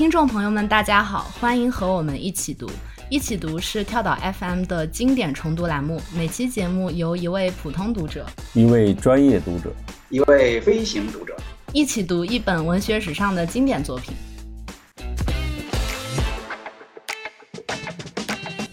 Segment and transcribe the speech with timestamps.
[0.00, 2.66] 听众朋友们，大家好，欢迎和我们一起读。
[3.10, 9.70] 一起读是跳岛 FM 的经典重读栏目，每期节目由一位普通读者、一位专业读者、
[10.08, 11.36] 一位飞行读者
[11.74, 14.14] 一起读一本文学史上的经典作品。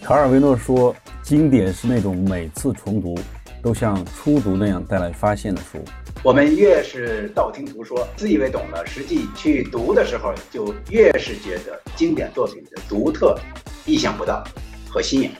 [0.02, 3.14] 卡尔维诺说：“经典是那种每次重读
[3.62, 5.84] 都像初读那样带来发现的书。”
[6.24, 13.38] 我们越是道听途说，自以为懂了，实际去读的时候，就越是觉得经典作品的独特。
[13.86, 14.42] 意想不到
[14.90, 15.30] 和新颖。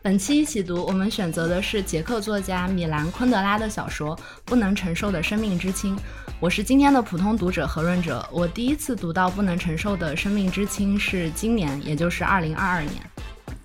[0.00, 5.94] 本期一起读，我们选择的是捷克作家米兰昆德拉的小说《不能承受的生命之轻》。
[6.40, 8.26] 我是今天的普通读者何润哲。
[8.32, 12.94] 我第一次读到《不能承受的生命之轻》是今年，也就是二零二二年。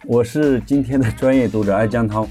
[0.03, 2.27] 我是今天的专业读者艾江涛。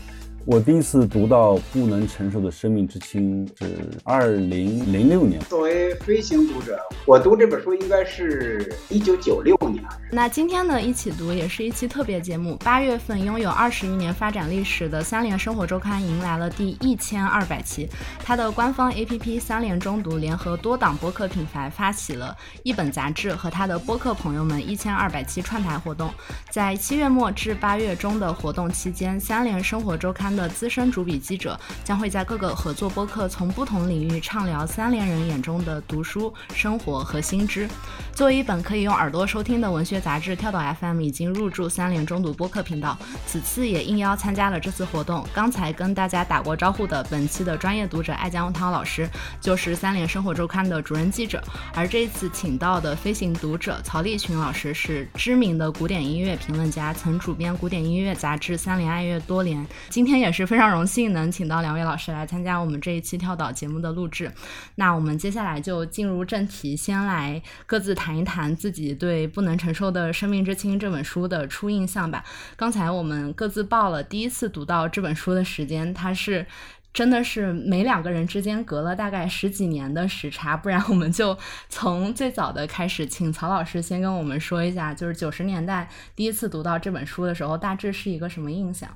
[0.48, 5.40] 我第一次读到不能承受的生命之轻是二零零六年。
[5.48, 9.82] 作为飞行读者，我读这本书应该是一九九六年。
[10.12, 12.54] 那今天呢，一起读也是一期特别节目。
[12.62, 17.88] 八月份，拥有二十余年发展历史的三联生活周刊迎来了第一千二百期。
[18.20, 26.08] 它的官方 APP 三联中读联合多档播客品牌发起了一本杂志和他的播客朋友们一千二百期串台活动。
[26.50, 30.35] 在七月末至八月中的活动期间，三联生活周刊。
[30.36, 37.66] 的资深主笔记者将会在各个合作播客从不同领域畅聊三联人眼中的读书、生活和新知。
[38.14, 45.26] 作为一本可以用耳朵收听的文学杂志，跳岛 FM 已经入驻三联中读播客频道，此次也应邀参加了这次活动。
[45.32, 49.08] 刚才跟大家打过招呼的本期的专业读者艾江涛老师，
[49.40, 51.42] 就是三联生活周刊的主任记者。
[51.74, 59.66] 而这次请到的飞行读者曹立群老师是知名的古典音乐评论家，曾主编古典音乐杂志《三联爱乐》多年。
[59.88, 60.25] 今天也。
[60.26, 64.30] 也是非常荣幸能请到两位老师来参加我们这一期跳岛节目的录制。
[64.74, 72.24] 那我们接下来就进入正题，先来各自谈一谈自己对《不能承受的生命之轻》这本书的初印象吧。
[72.56, 76.44] 刚才我们各自报了第一次读到这本书的时间，它是
[76.92, 80.56] 真的是每两个人之间隔了大概十几年的时差。
[80.56, 81.38] 不然我们就
[81.68, 88.90] 从最早的开始，请曹老师先跟我们说一下，就是九十年代第一次读到这本书的时候，大致是一个什么印象？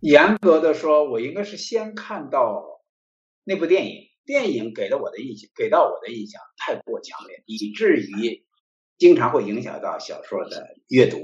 [0.00, 2.64] 严格的说，我应该是先看到
[3.44, 8.44] 那部电影，电影给了我的印象，给到我的印象太过强烈，以至于
[8.96, 11.18] 经常会影响到小说的阅读。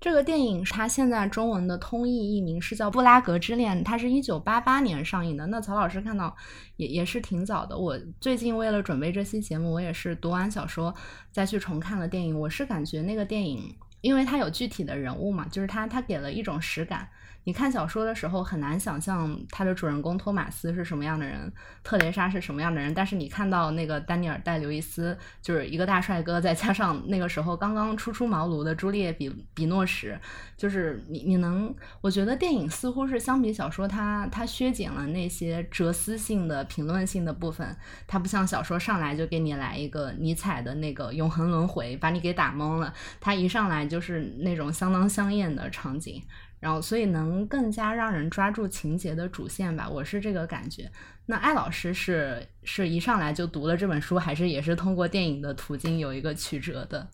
[0.00, 5.46] 这个电影它现在中文的通译译名是叫《布拉格之恋》，它是一九八八年上映的。
[5.46, 6.36] 那曹老师看到
[6.76, 7.78] 也也是挺早的。
[7.78, 10.94] 我最近为了准备这期节目，我也是读完小说
[11.32, 12.38] 再去重看了电影。
[12.38, 17.08] 我是感觉那个电影，因为它有具体的人物嘛，就是它它给了一种实感。
[17.44, 22.92] 你看小说的时候很难想象他的主人公托马斯是什么样的人，特蕾莎是什么样的人。
[22.94, 30.18] 但是你看到那个丹尼尔戴刘易斯就是一个大帅哥，再加上那个时候刚刚初出茅庐的朱丽叶比比诺什，
[30.56, 42.94] 就是你你能，我觉得电影似乎是相比小说，它它削减了那些哲思性的评论性的部分，它不像小说上来就给你来一个尼采的那个永恒轮回，把你给打懵了。
[43.20, 46.22] 它一上来就是那种相当香艳的场景。
[46.64, 50.90] 然后，所以能更加让人抓住情节的主线吧，我是这个感觉。
[51.26, 57.06] 那艾老师是是一上来就读了这本书，还是也是通过电影的途径有一个曲折的？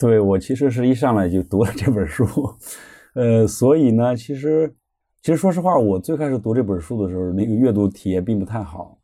[0.00, 2.26] 对我其实是一上来就读了这本书，
[3.14, 4.74] 呃，所以呢，其实
[5.22, 8.98] 其实说实话，我最开始读这本书的时候，那个阅读体验并不太好，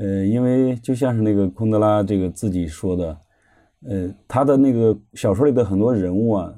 [0.00, 3.18] 呃，因为就像是那个昆德拉这个自己说的，
[3.86, 6.54] 呃，他的那个小说里的很多人物啊，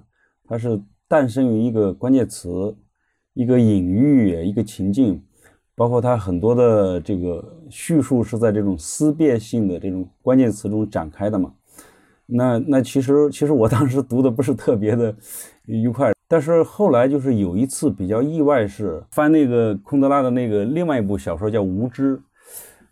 [0.46, 0.80] 他是。
[1.08, 2.76] 诞生于一个关键词，
[3.32, 5.22] 一个隐喻，一个情境，
[5.74, 11.50] 包括它很多的这个叙述是在这种思辨性的这种关键词中展开的嘛。
[12.26, 15.16] 那那其实其实我当时读的不是特别的
[15.64, 22.16] 愉快，但是后来就是有一次比较意外，是翻那个昆德拉的那个另外一部小说叫《无知》，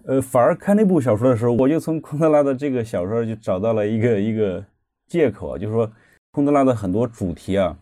[0.07, 4.65] 呃，反而看那部小说的时候，我就从昆德拉的这个小说就找到了一个一个
[5.07, 5.93] 借口，就是说
[6.31, 7.77] 昆德拉的很多主题啊。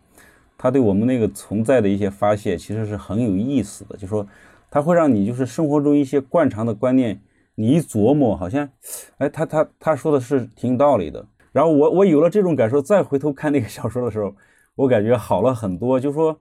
[0.57, 3.97] 他对我们那个存在的一些发现，其实是很有意思的。
[3.97, 4.25] 就说，
[4.71, 7.21] 他会让你就是生活中一些惯常的观念，
[7.55, 8.69] 你一琢磨，好像，
[9.17, 11.25] 哎，他他他说的是挺有道理的。
[11.51, 14.35] 然后我我有了这种感受，再回头看那个小说的时候，
[14.75, 15.99] 我感觉好了很多。
[15.99, 16.37] 就说，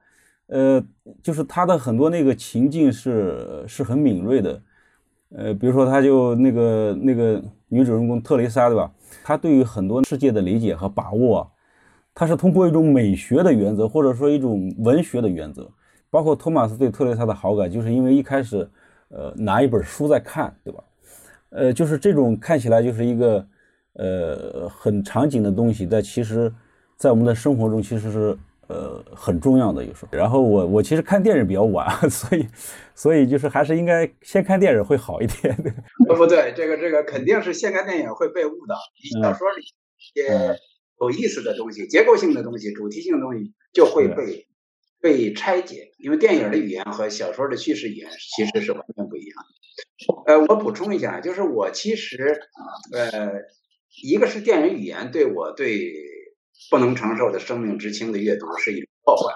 [0.47, 0.83] 呃，
[1.23, 4.63] 就是他的很多那个情境是是很敏锐的。
[5.37, 8.91] 呃，比如说，他就那个那个女主人公特蕾莎，对吧？
[9.25, 11.51] 她对于很多世界的理解和把握。
[12.15, 15.69] 他是通过一种美学的原则，或者说一种文学的原则，
[16.11, 18.69] 包括托马斯对特蕾莎的好感，就是因为一开始，
[19.09, 20.85] 呃，拿一本书在看，对吧？
[21.51, 23.47] 呃，就是这种看起来就是一个，
[23.95, 26.53] 呃很场景的东西，但其实，
[26.97, 28.37] 在我们的生活中其实是
[28.69, 30.09] 呃很重要的有时候。
[30.17, 32.47] 然后我我其实看电影比较晚， 所以
[32.95, 35.55] 所以就是还是应该先看电影会好一点。
[36.09, 38.77] 不 不对，这个这个肯定是先看电影会被误导。
[39.03, 40.57] 你小说里一些
[41.01, 44.47] 有意思的东西、结构性的东西、主题性的东西就会被。
[45.01, 49.37] 被拆解，因为电影的语言和小说的叙事语言其实是完全不一样
[50.25, 50.33] 的。
[50.33, 52.41] 呃，我补充一下，就是我其实，
[52.91, 53.33] 呃，
[54.03, 55.93] 一个是电影语言对我对
[56.71, 59.35] 不能承受的生命之轻的阅读是一种破坏。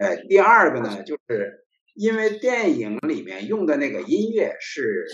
[0.00, 1.64] 呃，第二个呢，就是
[1.94, 5.06] 因为电影里面用的那个音乐是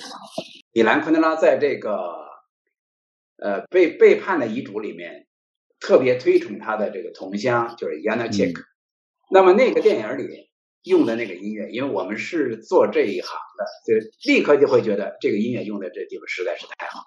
[0.73, 1.93] 米兰昆德拉在这个
[3.37, 5.27] 呃被背叛的遗嘱里面
[5.81, 8.63] 特别推崇他的这个同乡，就是亚纳切克。
[9.31, 10.49] 那么那个电影里
[10.85, 17.05] 用的那个音乐，因为我们是做这一行的，就立刻就会觉得这个音乐用在这地方实在是太好，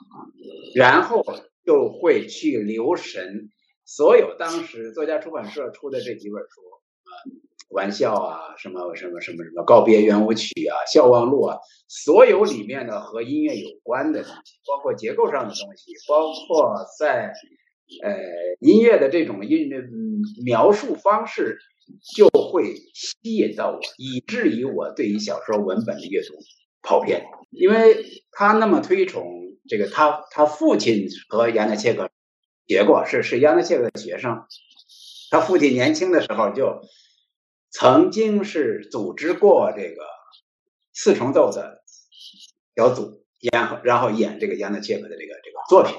[0.76, 1.24] 然后
[1.66, 3.50] 就会去留神
[3.86, 7.12] 所有当时作家出版社出的这几本书啊，
[7.72, 11.58] 玩笑啊，什么什么什么什么告别圆舞曲啊，笑忘录啊，
[11.88, 17.34] 所有里面的和音乐有关的东西，包括结构上的东西，包括在
[18.04, 18.18] 呃
[18.60, 19.70] 音乐的这种音
[20.46, 21.60] 描述方式。
[22.16, 26.36] 就会吸引到我，以至于我对于小说文本的阅读
[26.82, 29.26] 跑偏，因为他那么推崇
[29.68, 32.10] 这个，他他父亲和亚纳切克
[32.66, 34.46] 学过，是是亚纳切克的学生，
[35.32, 36.82] 他父亲年轻的时候就
[37.72, 40.02] 曾经是组织过这个
[40.94, 41.84] 四重奏的
[42.74, 45.94] 小组，然后然后演这个亚纳切克的这个这个作品，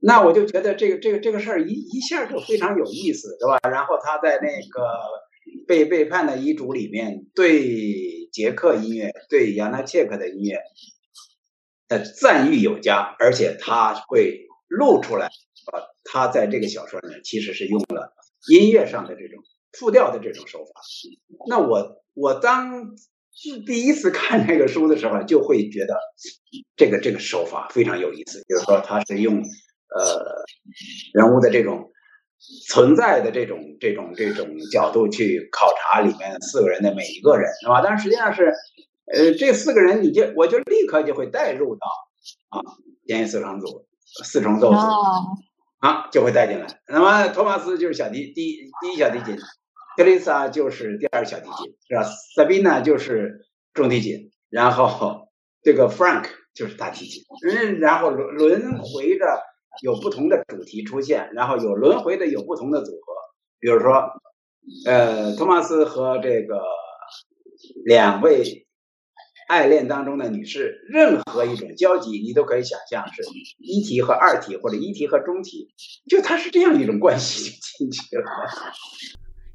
[0.00, 3.58] 那我就觉得这个这个这个事儿一一下就非常有意思，对吧？
[3.70, 4.82] 然后他在那个。
[5.66, 10.58] 被背叛的遗嘱里面，对捷克音乐、对亚纳切克的音乐
[11.88, 18.12] 的赞誉有加，而且他会露出来，啊，他在这个小说里面其实是用了
[18.50, 19.42] 音乐上的这种
[19.72, 20.80] 复调的这种手法。
[21.48, 22.94] 那我我当
[23.32, 25.98] 是第一次看这个书的时候，就会觉得
[26.76, 29.42] 这个这个手法非常有意思，就是说他是用
[29.94, 30.24] 呃
[31.14, 31.90] 人物的这种。
[32.68, 37.82] 存在的这种这种这种角度去考察里面四个人的每一个人，是吧？
[37.82, 38.52] 但是实际上是，
[39.12, 41.86] 呃，这四个人，你就我就立刻就会带入到
[42.50, 42.62] 啊，
[43.08, 43.88] 监狱四重组、
[44.22, 44.76] 四重奏组
[45.80, 46.66] 啊，就会带进来。
[46.86, 49.36] 那么托马斯就是小提第一第一小提琴，
[49.96, 52.04] 克里萨就是第二小提琴，是吧？
[52.36, 55.28] 萨宾娜就是中提琴，然后
[55.64, 59.24] 这个 Frank 就是大提琴，嗯，然后轮轮回着。
[59.82, 63.14] 有不同的主题出现，然后有轮回的，有不同的组合。
[63.60, 64.10] 比如说，
[64.86, 66.62] 呃，托马斯和这个
[67.84, 68.66] 两位
[69.48, 73.22] 爱恋当中的女士，任何一种交集，你都可以想象是
[73.58, 75.68] 一体和二体，或者一体和中体，
[76.08, 78.24] 就它是这样一种关系就进去了。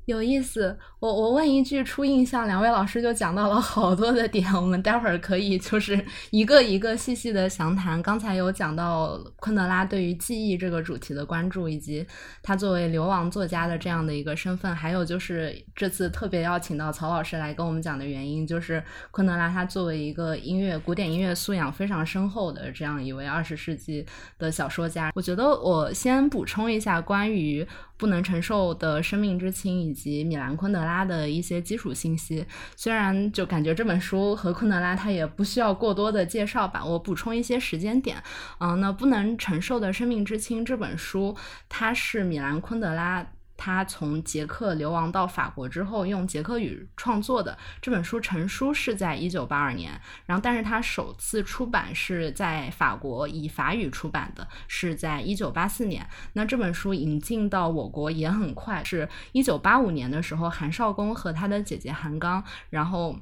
[0.06, 8.02] 有意思，我我问一句初印象，两位老师就讲到了好多的点，我们待会儿可以就是一个一个细细的详谈。
[8.04, 12.06] 刚才有讲到昆德拉对于记忆这个主题的关注，以及
[12.42, 24.06] 他作为流亡作家的这样的一个身份，还有就是这次特别邀请到曹老师来跟我们讲的原因，就是昆德拉他作为一个音乐古典音乐素养非常深厚的这样一位二十世纪
[24.38, 25.14] 的小说家。
[25.16, 27.66] 我觉得我先补充一下关于。
[27.96, 32.46] 不能承受的生命之轻，以及米兰昆德拉的一些基础信息。
[32.76, 38.18] 虽然就感觉这本书和昆德拉他也不需要过多的介绍吧，我补充一些时间点。
[38.60, 41.38] 嗯，那不能承受的生命之轻这本书，
[41.70, 43.26] 它是米兰昆德拉。
[43.56, 56.08] 他从捷克流亡到法国之后，用捷克语创作的这本书成书是在一九八二年，然后但是他首次出版是在法国以法语出版的，是在一九八四年。
[56.34, 63.18] 那这本书引进到我国也很快，是一九八五年的时候，韩少功和他的姐姐韩刚，然后。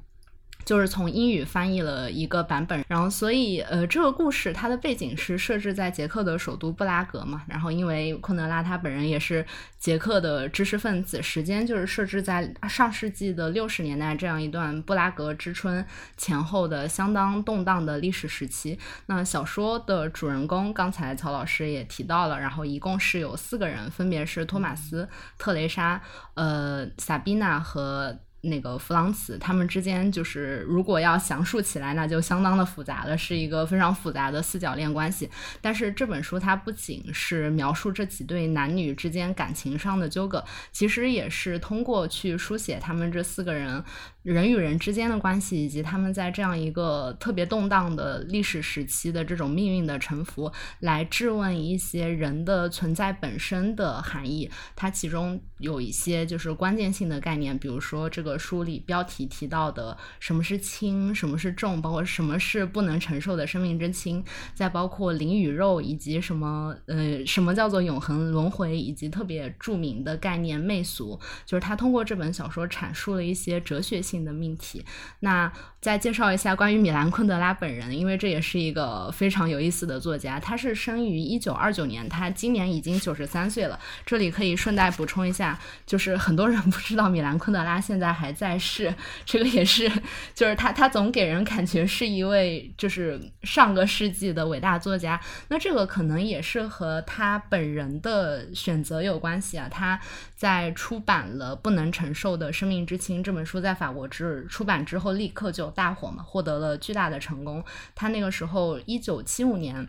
[0.66, 9.46] 就是从英语翻译了一个版本，然后所以呃，这个故事它的背景是设置在捷克的首都布拉格嘛，然后因为昆德拉他本人也是
[9.80, 15.86] 捷克的知识分子，时间就是设置在上世纪的六十年代这样一段布拉格之春
[16.18, 18.78] 前后的相当动荡的历史时期。
[19.08, 26.02] 那小说的主人公刚才曹老师也提到了，然后一共是有四个人，分别是托马斯、特蕾莎、
[26.36, 28.20] 呃、萨宾娜和。
[28.42, 35.30] 那个弗朗茨，他们之间就是如果要详述起来，那就相当的复杂了，是一个非常复杂的四角恋关系。
[35.62, 43.84] 但是这本书它不仅是描述这几对男女之间感情上的纠葛，其实也是通过去书写他们这四个人。
[44.24, 54.48] 人与人之间的关系，以及他们在这样一个特别动荡的历史时期的这种命运的沉浮，来质问一些人的存在本身的含义。
[54.76, 64.24] 它其中有一些就是关键性的概念，比如说这个书里标题提到的什么是轻，什么是重，包括什么是不能承受的生命之轻，
[64.54, 74.11] 再包括灵与肉，以及什么呃什么叫做永恒轮回，以及特别著名的概念媚俗，就是他通过这本小说阐述了一些哲学性。
[74.12, 74.84] 性的命题，
[75.22, 75.50] 那
[75.80, 80.38] 再介绍一下关于米兰昆德拉本人，因为这也是一个非常有意思的作家。
[80.38, 83.80] 他是生于一九二九年，他今年已经九十三岁了。
[84.06, 88.94] 这里可以顺带补充一下，就是很多人不知道米兰昆德拉现在还在世，
[89.26, 89.90] 这个也是，
[90.36, 95.20] 就是他他总给人感觉是一位就是上个世纪的伟大作家。
[95.48, 99.68] 那这个可能也是和他本人的选择有关系啊。
[99.72, 100.00] 他
[100.36, 104.01] 在出版了《不能承受的生命之轻》这本书，在法国。
[104.02, 107.64] 我之出版之后立刻就大火嘛，获得了巨大的成功。
[107.94, 109.88] 他那个时候一九七五年，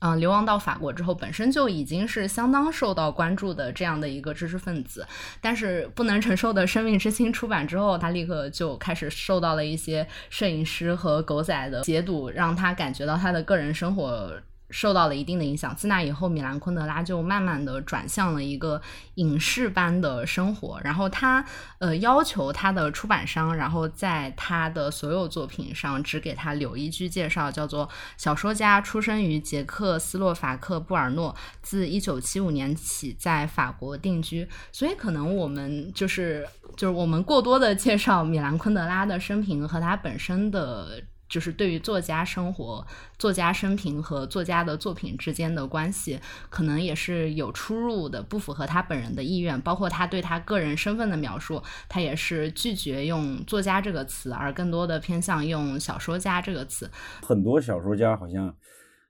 [0.00, 5.06] 嗯，流亡到法国之后，本身就已经是相当受到关注的这样的一个知识分子。
[5.40, 14.32] 但是不能承受的生命之轻出版之后，他立刻就开始受到了一些摄影师和狗仔的解读，让他感觉到他的个人生活。
[14.70, 15.74] 受到了一定的影响。
[15.74, 18.80] 自那以后，米兰昆德拉就慢慢的转向了一个
[19.14, 20.80] 影视般的生活。
[20.82, 21.44] 然后他
[21.78, 34.48] 呃要求他的出版商，然后在他的所有作品上只给他留一句介绍，叫做小说家出生于捷克斯洛伐克布尔诺，自一九七五年起在法国定居。
[34.72, 36.46] 所以可能我们就是
[36.76, 41.02] 就是我们过多的介绍米兰昆德拉的生平和他本身的。
[41.28, 42.86] 就是对于作家生活、
[43.18, 46.18] 作家生平和作家的作品之间的关系，
[46.48, 49.60] 可能也是有出入的，不符合他本人的意愿。
[49.60, 56.90] 包括他对他个人身份的描述，他也是拒绝用“作家”这个词，而更多的偏向用“小说家”这个词。
[57.22, 58.54] 很多小说家好像，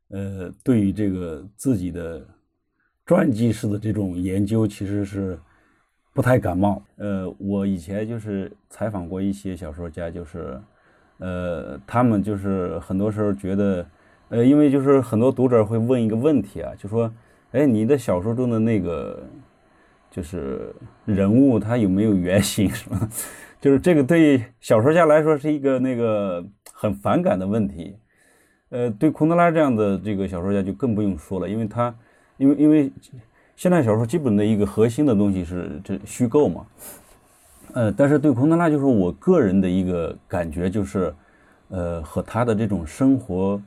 [0.09, 2.27] 呃，对于这个自己的
[3.07, 5.39] 传记式的这种研究，其实是
[6.13, 6.83] 不太感冒。
[6.97, 10.61] 呃，我以前就是采访过一些小说家，就是。
[11.19, 13.87] 呃，他们就是很多时候觉得，
[14.29, 17.13] 呃，因为就是很多读者会问一个问题啊，就说，
[17.53, 19.23] 哎，你的小说中的那个
[20.11, 23.09] 就是人物他有没有原型，是吧？
[23.61, 27.97] 就是这个对小说家来说是一个那个很反感的问题。
[28.71, 31.93] 呃，对昆德拉这样的这个小说家就更不用说了，因为他，
[32.37, 32.93] 因为因为
[33.57, 36.65] 现代小说基本的一个核心的东西是这虚构嘛。
[37.79, 41.15] 呃，但是对昆德拉，就是我个人的一个感觉，就是，
[41.69, 43.63] 呃，和他的这种生活，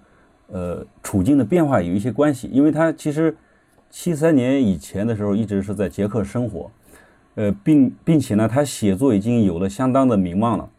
[0.48, 2.50] 呃，处境的变化有一些关系。
[2.52, 3.34] 因为他其实
[3.90, 6.70] 七三年以前的时候，一直是在捷克生活，
[7.36, 10.70] 呃，并并且呢，他写作已经有了相当的名望了。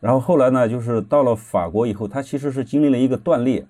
[0.00, 3.64] 然后后来呢，就是到了法国以后，他其实是经历了一个断裂。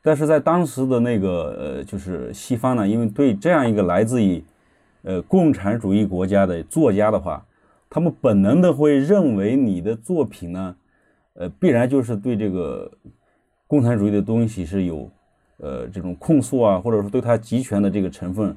[0.00, 4.44] 但是在当时的那个呃，就是西方呢，因为对这样一个来自于
[5.02, 7.44] 呃共产主义国家的作家的话，
[7.90, 10.76] 他们本能的会认为你的作品呢，
[11.32, 12.90] 呃，必然就是对这个
[13.66, 15.10] 共产主义的东西是有，
[15.56, 18.56] 呃，这种控诉啊，或者说对他集权的这个成分，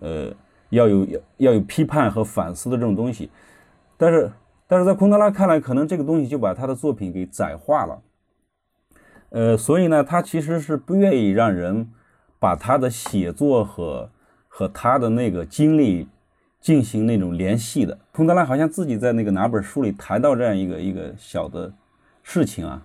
[0.00, 0.30] 呃，
[0.68, 3.30] 要有要要有批判和反思的这种东西。
[3.96, 4.30] 但是，
[4.66, 8.02] 但是在昆德拉看来，可能这个东西就把他的作品给窄化了。
[9.30, 11.88] 呃，所以呢，他其实是不愿意让人
[12.38, 14.10] 把他的写作和
[14.48, 16.08] 和他的那个经历。
[16.66, 21.72] 进行那种联系的，昆德拉好像自己在那个哪本书里谈到这样一个一个小的
[22.24, 22.82] 事情啊，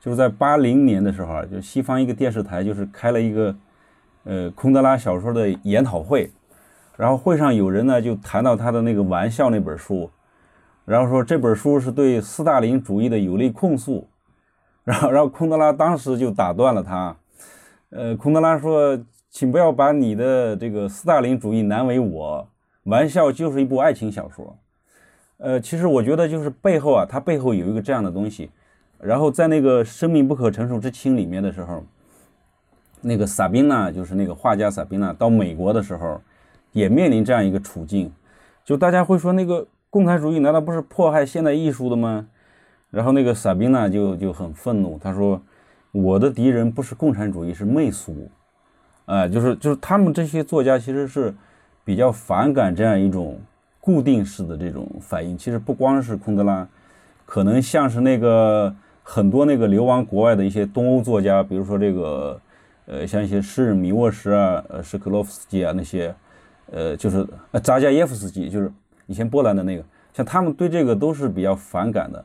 [0.00, 3.54] 就是在八零年的时候啊，就西方一个电视台就是开了一个
[4.24, 6.32] 呃昆德拉小说的研讨会，
[6.96, 10.10] 然后会上有人呢就谈到他的那个玩笑那本书，
[10.84, 14.04] 然后说这本书是对斯大林主义的有力控诉，
[14.82, 17.16] 然后然后昆德拉当时就打断了他，
[17.90, 19.00] 呃，昆德拉说，
[19.30, 22.48] 请不要把你的这个斯大林主义难为我。
[22.84, 24.58] 玩笑就是一部爱情小说，
[25.36, 28.50] 呃，其实我觉得就是背后啊，它背后有一个这样的东西。
[28.98, 31.84] 然后在那个《生命不可承受之轻》里面的时候，
[33.00, 36.20] 那个萨宾娜就是那个画家萨宾娜到美国的时候，
[36.72, 38.12] 也面临这样一个处境。
[38.64, 42.28] 就大家会说那个共产主义难道不是迫害现代艺术的吗？
[42.90, 45.40] 然后那个萨宾娜就就很愤怒，他说
[45.92, 48.28] ：“我的敌人不是共产主义，是媚俗。”
[49.06, 51.32] 啊，就是就是他们这些作家其实是。
[51.84, 53.40] 比较反感这样一种
[53.80, 55.36] 固定式的这种反应。
[55.36, 56.66] 其实不光是昆德拉，
[57.26, 62.40] 可能像是那个很多那个流亡国外的一些东欧作家，比如说这个
[62.86, 66.14] 呃像一些诗人米沃什啊、呃什克洛夫斯基啊那些，
[66.70, 68.70] 呃就是呃扎加耶夫斯基，就是
[69.06, 72.24] 以前波兰的那个，像他们对这个都是比较反感的。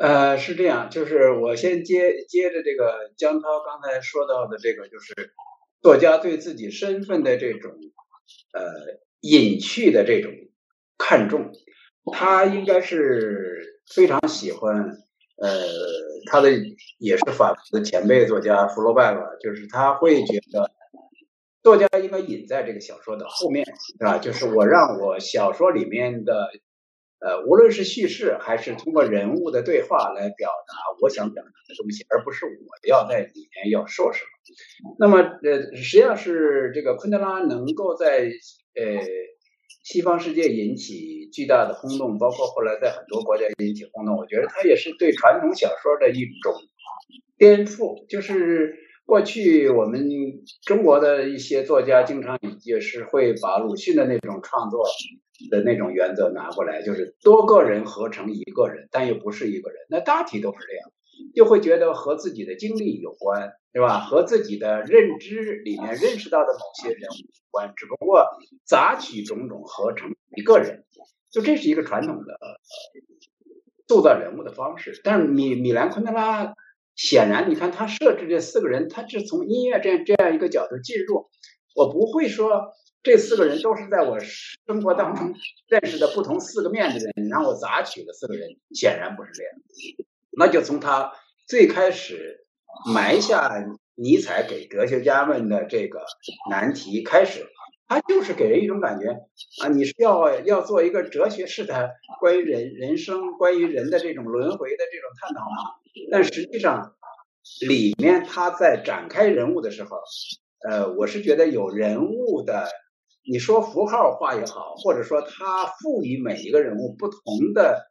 [0.00, 5.14] 呃，是这样，就是我先接接着这个江涛刚才说到的这个，就是
[5.80, 7.72] 作家对自己身份的这种
[8.52, 8.62] 呃
[9.20, 10.32] 隐去的这种
[10.98, 11.52] 看重，
[12.12, 14.74] 他应该是非常喜欢
[15.36, 15.66] 呃
[16.30, 16.50] 他的
[16.98, 20.70] 也是法国的前辈作家福楼拜吧，就是他会觉得
[21.62, 24.18] 作家应该隐在这个小说的后面，是吧？
[24.18, 26.50] 就是我让我小说里面的。
[27.18, 34.96] 呃，无论是叙事还是通过人物的对话来表达我想表达的东西，而不是我要在里面要说什么。
[34.98, 38.30] 那么，呃，实际上是这个昆德拉能够在
[38.74, 39.00] 呃
[39.82, 44.16] 西方世界引起巨大的轰动，包括后来在很多国家引起轰动。
[44.16, 46.54] 我觉得他也是对传统小说的一种
[47.38, 48.82] 颠覆，就是。
[49.06, 50.10] 过去我们
[50.64, 54.84] 中国的一些作家经常也是会把鲁迅的那种创作
[55.50, 59.78] 的那种原则拿过来，就是多个人合成一个人，但又不是一个人。
[59.88, 60.90] 那大体都是这样，
[61.34, 64.00] 就会觉得和自己的经历有关，对吧？
[64.00, 68.26] 和自己的认知里面认识到的某些人物有关，只不过
[68.64, 70.84] 杂取种种合成一个人，
[71.30, 72.38] 就这是一个传统的
[73.88, 75.00] 塑造人物的方式。
[75.04, 76.54] 但是米米兰昆德拉。
[76.98, 81.28] 显然，你看他设置这四个人，他是从音乐这样这样一个角度进入。
[81.74, 82.72] 我不会说
[83.06, 85.32] 这四个人都是在我生活当中
[85.68, 89.52] 认识的不同四个面的人，然后我杂取的四个人，显然不是这样。
[90.36, 91.12] 那就从他
[91.46, 92.44] 最开始
[92.92, 96.04] 埋下尼采给哲学家们的这个
[96.50, 97.46] 难题开始，
[97.86, 99.10] 他就是给人一种感觉
[99.62, 105.78] 啊，你是要要做一个哲学式的关于人人生、关于人的这种轮回的这种探讨吗？
[106.10, 106.96] 但实际上，
[107.68, 109.96] 里面他在展开人物的时候，
[110.68, 112.68] 呃，我是觉得有人物的，
[113.28, 117.90] 你说符号化也好，或者说他赋予每一个人物不同的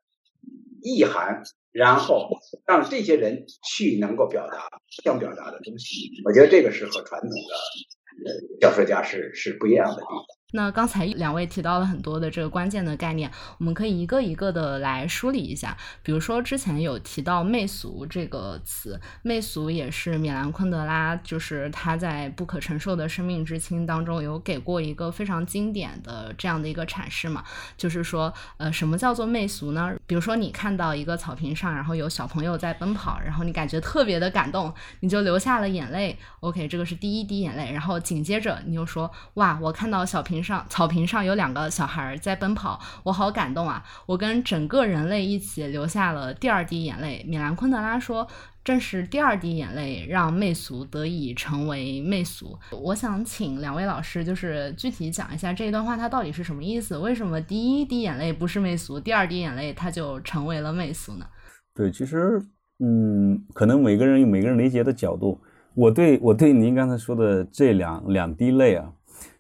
[0.82, 2.30] 意涵，然后
[2.66, 4.70] 让这些人去能够表达
[5.04, 10.35] 想表达的东西，我觉得这个是和传统的呃小说家是是不一样的地方。
[10.52, 15.76] 那刚才两位提到了很多的这个关键的概念，我们可以一个一个的来梳理一下。
[16.02, 27.44] 比如说之前有提到媚俗这个词，媚俗也是米兰昆德拉，就是他在《不可承受的生命之轻》当中有给过一个非常经典的这样的一个阐释嘛，
[27.76, 29.94] 就是说，呃，什么叫做媚俗呢？
[30.08, 36.18] 比如说你看到一个草坪上，然后有小朋友在奔跑，然后你感觉特别的感动，你就流下了眼泪。
[36.40, 40.36] OK，这个是第一滴眼泪，然后紧接着你又说，哇，我看到小平。
[40.46, 43.84] 上草坪上有两个小孩在奔跑，我好感动啊！
[44.06, 47.26] 我跟整个人类一起流下了第二滴眼泪。
[47.28, 48.28] 米兰昆德拉说，
[48.66, 52.58] 正是第二滴眼泪让媚俗得以成为媚俗。
[52.72, 56.98] 我想请两位老师，就是具体讲一下这一段话它到底是什么意思？
[56.98, 61.28] 为什么第一滴眼泪不是媚俗，第二滴眼泪它就成为了媚俗呢？
[61.76, 62.42] 对，其实，
[62.80, 65.40] 嗯，可能每个人有每个人理解的角度。
[65.76, 68.92] 我对我对您刚才说的这两两滴泪啊。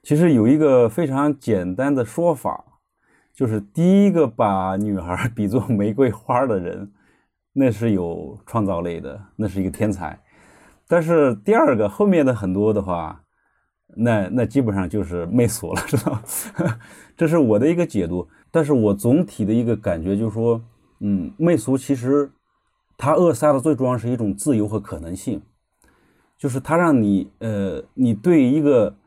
[0.03, 2.63] 其实有一个非常简单的说法，
[3.33, 6.91] 就是第一个把女孩比作玫瑰花的人，
[7.55, 10.21] 那是有创造力的，那是一个天才。
[10.87, 13.23] 但是第二个后面的很多的话，
[13.95, 16.19] 那那基本上就是媚俗了，知道
[17.15, 18.27] 这是我的一个解读。
[18.51, 20.61] 但是我总体的一个感觉就是说，
[20.99, 22.29] 嗯，媚俗其实
[22.97, 25.41] 它扼杀的最重要是一种自由和可能性，
[26.37, 28.97] 就是它让你呃，你对一个。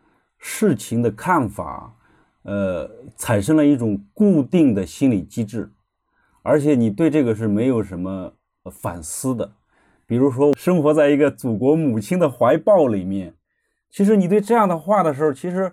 [0.40, 1.96] 事情的看法，
[2.44, 5.72] 呃，产生了一种固定的心理机制，
[6.44, 8.34] 而且你对这个是没有什么
[8.70, 9.52] 反思的。
[10.06, 13.34] 比如说，生活在一个祖国母亲的怀抱里面，
[13.90, 15.72] 其实你对这样的话的时候，其实，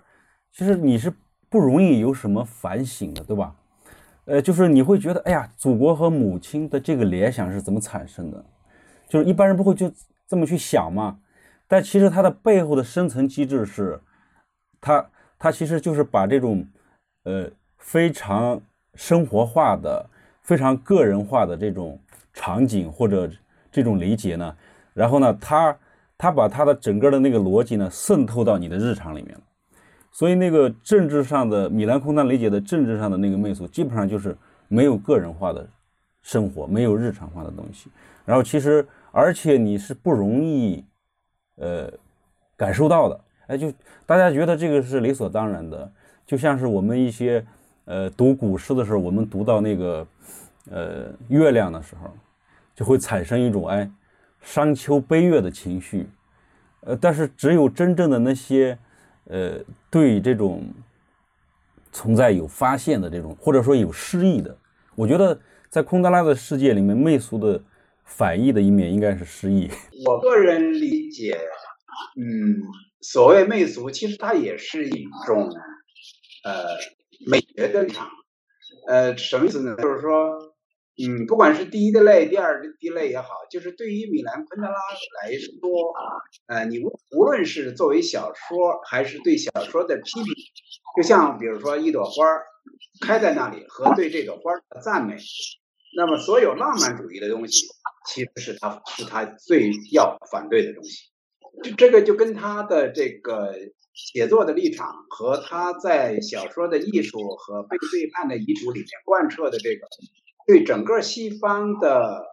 [0.52, 1.12] 其实你是
[1.48, 3.54] 不容易有什么反省的，对吧？
[4.26, 8.44] 呃，就是你会觉得，哎呀，祖国和母亲的这个联想是怎么产生的？
[9.08, 9.90] 就是一般人不会就
[10.26, 11.18] 这么去想嘛。
[11.68, 14.00] 但其实它的背后的深层机制是。
[14.78, 15.04] 它
[15.38, 16.64] 它其实就是把这种，
[17.24, 18.60] 呃，非常
[18.94, 20.08] 生活化的、
[20.42, 21.98] 非常个人化的这种
[22.36, 23.28] 场景或者
[23.72, 24.54] 这种理解呢，
[24.92, 25.76] 然后呢，他
[26.18, 29.34] 他把他的整个的那个逻辑呢渗透到你的日常里面
[30.12, 34.36] 所以那个政治上的米兰空丹理解的政治上的那个媚俗，基本上就是
[34.68, 35.66] 没有个人化的
[36.22, 37.90] 生活，没有日常化的东西。
[38.24, 40.84] 然后其实而且你是不容易，
[41.56, 41.90] 呃，
[42.56, 43.20] 感受到的。
[43.48, 43.72] 哎，就
[44.04, 45.90] 大家觉得这个是理所当然的，
[46.26, 47.44] 就像是我们一些
[47.84, 50.06] 呃，读古诗的时候，我们读到那个
[50.70, 52.10] 呃月亮的时候，
[52.76, 53.90] 就会产生一种哎
[54.40, 56.08] 伤秋悲月的情绪。
[56.82, 58.78] 呃，但是只有真正的那些
[59.24, 59.58] 呃
[59.90, 60.62] 对这种
[61.90, 64.56] 存在有发现的这种，或者说有诗意的，
[64.94, 67.60] 我觉得在昆德拉的世界里面，媚俗的
[68.04, 69.68] 反义的一面应该是诗意。
[70.06, 71.36] 我个人理解，
[72.16, 72.62] 嗯，
[73.00, 75.50] 所谓媚俗，其实它也是一种
[76.44, 76.66] 呃
[77.26, 78.06] 美学的立场。
[78.86, 79.74] 呃，什么意思呢？
[79.82, 80.38] 就是说，
[80.98, 84.72] 嗯，不管是第一的类、第二的类也好，就是对于米兰昆德拉
[85.22, 85.94] 来说，
[86.46, 90.34] 呃，你无无论是作为小说，还是对小说的批评，
[90.96, 92.24] 就像比如说一朵花
[93.02, 95.16] 开在那里和对这朵花的赞美，
[95.96, 97.66] 那么所有浪漫主义的东西，
[98.06, 101.10] 其实是他是他最要反对的东西。
[101.62, 103.54] 这这个就跟他的这个
[103.92, 109.86] 写作的立场和他在小说的艺术和被背叛的遗嘱里面贯彻的这个
[110.46, 112.24] 对整个西方的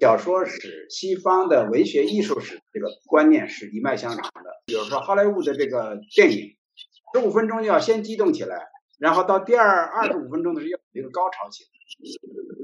[0.00, 4.62] 小说史、西方的文学艺术史这个观念是一脉相承的。
[4.64, 6.56] 比如说好莱坞的这个电影，
[7.14, 11.70] 十五分钟就要先激动起来，然后到第二二十五分钟的时候要一个高潮起来。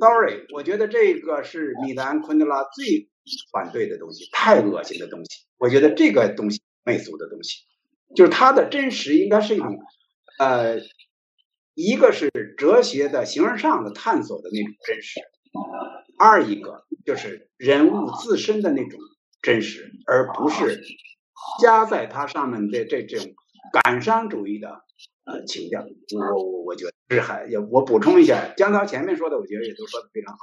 [0.00, 3.08] Sorry，我觉得这个是米兰昆德拉最
[3.52, 5.46] 反对的东西，太恶心的东西。
[5.58, 7.64] 我觉得这个东西媚俗的东西，
[8.14, 9.76] 就是它的真实应该是一种，
[10.38, 10.78] 呃，
[11.80, 15.20] 一个是哲学的形而上的探索的那种真实，
[16.18, 18.98] 二一个就是人物自身的那种
[19.42, 20.82] 真实，而不是
[21.62, 23.24] 加在它上面的这种
[23.84, 24.70] 感伤主义的
[25.24, 25.84] 呃情调。
[26.16, 30.40] 我我我觉得是还也我补充一下，江涛前面说的，我觉得也都说的非常好。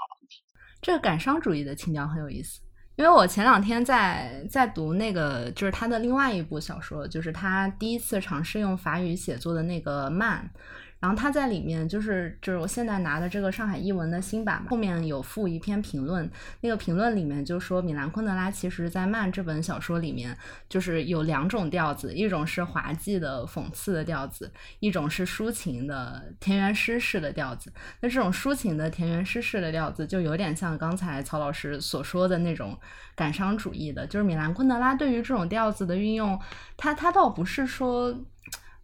[0.82, 2.62] 这个感伤主义的情调很有意思。
[2.96, 10.50] 因为我前两天在在读那个，就是他的另外一部小说，就是他第一次尝试用法语写作的那个《慢》。
[11.06, 16.28] 然后他在里面就是就是我现在拿的这个上海译文的新版，后面有附一篇评论，
[16.62, 20.36] 那个评论里面就说米兰昆德拉其实在《慢》这本小说里面
[20.68, 27.72] 就是有两种调子，一种是滑稽的讽刺的调子，一种是抒情的田园诗式的调子。
[28.00, 32.76] 那这种抒情的田园诗式的调子就有点像刚才曹老师所说的那种
[33.16, 36.40] 感伤主义的，就是米兰昆德拉对于这种调子的运用，
[36.76, 38.20] 他他倒不是说。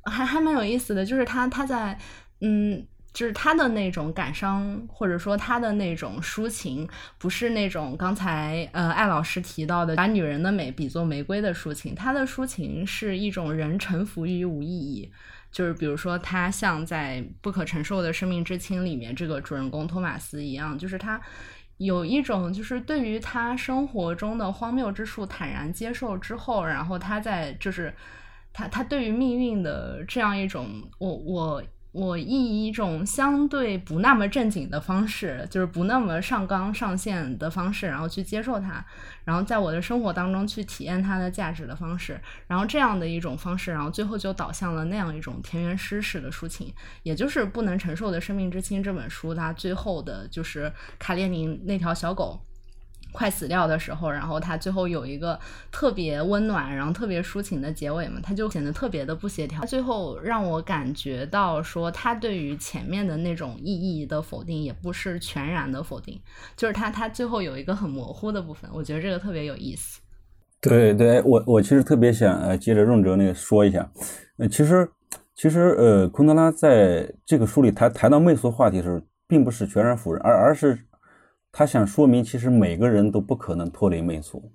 [0.03, 1.97] 还还蛮有意思的，就是他他在，
[2.39, 2.83] 嗯，
[3.13, 15.11] 就是他的那种感伤，或者说他的那种抒情，不是那种刚才呃艾老师提到的把女人的美比作玫瑰的抒情，他的抒情是一种人臣服于无意义，
[15.51, 21.21] 就是比如说他像在《不可承受的生命之轻》里面这个主人公托马斯一样，就是他
[21.77, 27.93] 有一种就是对于他生活中的荒谬之处坦然接受之后，然后他在就是。
[28.53, 38.85] 他他对于命运的这样一种，我我我以一种相对不那么正经的方式，就是不那么上纲上线的方式，然后去接受它，
[39.25, 52.39] 然后在我的生活当中去体验它的价值的方式，然后这样的一种方式，然后最后就导向了那样一种田园诗式的抒情，也就是《不能承受的生命之轻》这本书，它最后的就是卡列宁那条小狗。
[53.11, 55.37] 快死掉的时候，然后他最后有一个
[55.71, 59.59] 特别温暖，然后特别抒情的结尾嘛，他就显得特别的不协调。
[59.59, 66.19] 他最后让我感觉到说，他对于前面的那种意义的否定，也不是全然的否定，
[66.55, 69.99] 就是他他最后有一个很模糊的部分，我觉得这个特别有意思。
[70.61, 73.91] 对对，我我其实特别想呃接着润哲那个说一下，
[74.37, 74.89] 呃，其实
[75.35, 80.79] 其实呃，昆德拉在这个书里谈谈到媚俗话题的时候，并不是全然否认，而而是。
[81.51, 84.51] 他想说明，其实每个人都不可能脱离媚俗，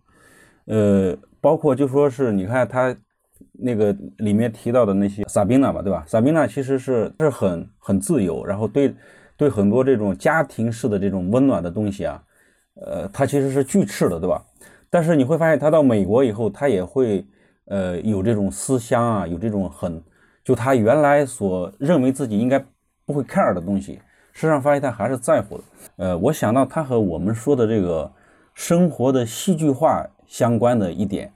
[0.65, 2.97] 呃，包括就说是你看他
[3.53, 6.05] 那个里面提到的那些萨宾娜吧，对吧？
[6.07, 8.95] 萨宾娜其实是是很很自由，然后对
[9.37, 12.23] 对很多这种家庭式的这种温暖的东西啊，
[12.75, 14.43] 呃，他其实是拒斥的，对吧？
[14.89, 17.27] 但是你会发现，他到美国以后，他也会
[17.67, 20.03] 呃有这种思乡啊，有这种很
[20.43, 22.65] 就他原来所认为自己应该
[23.05, 24.01] 不会 care 的东西。
[24.41, 25.65] 实上发现他还是在乎的。
[25.97, 28.13] 呃，我想到他和我们说的这个
[28.53, 31.33] 生活的戏剧化相关的一点，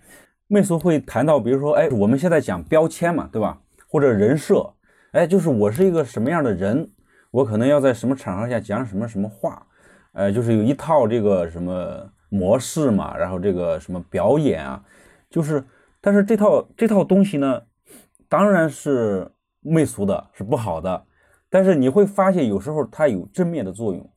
[0.49, 3.59] 媚俗会谈到，比如说，哎，我们现在讲标签嘛，对吧？
[3.89, 4.71] 或者人设，
[5.13, 6.91] 哎，就是我是一个什么样的人，
[7.31, 9.67] 我可能要在什么场合下讲什么什么话，
[10.13, 14.83] 呃，就是有一套这个什么模式嘛，然后这个什么表演啊，
[15.31, 15.65] 就是，
[16.03, 17.63] 但是这套这套东西呢，
[18.29, 21.05] 当然是媚俗的，是不好的。
[21.51, 24.09] 但是你会发现，有时候它有正面的作用。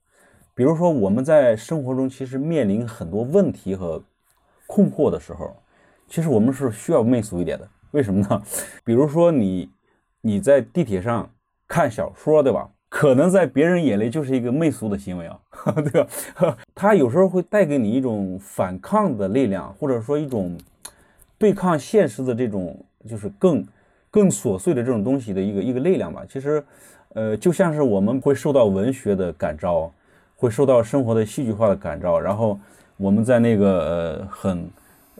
[0.56, 4.02] 比如说，我们在生活中其实面临很多问题和
[4.68, 5.56] 困惑的时候，
[6.08, 7.68] 其实我们是需要媚俗一点的。
[7.92, 8.42] 为什么呢？
[8.86, 9.70] 比如说，你
[10.22, 11.30] 你在地铁上
[11.68, 12.70] 看小说，对吧？
[12.88, 15.40] 可能在别人眼里就是一个媚俗的行为啊，
[15.92, 16.56] 对吧？
[16.76, 20.56] 他有时候会带给你一种反抗的力量，或者说一种
[21.40, 23.66] 对抗现实的这种，就是更
[24.12, 26.24] 更琐碎的这种东西的一个一个力量吧。
[26.30, 26.64] 其实，
[27.14, 29.92] 呃，就像是我们会受到文学的感召，
[30.36, 32.60] 会受到生活的戏剧化的感召，然后
[32.98, 34.70] 我们在那个呃很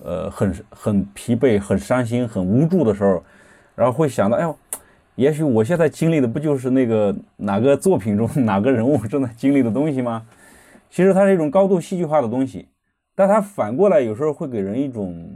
[0.04, 3.24] 呃很很疲惫、很伤心、很无助的时候，
[3.76, 4.56] 然后会想到，哎呦。
[5.16, 10.26] 也许我现在经历的不就是那个哪个作品中 哪个人物正在经历的东西吗？
[10.90, 12.68] 其实它是一种高度戏剧化的东西，
[13.14, 15.30] 但它反过来有时候会给人一种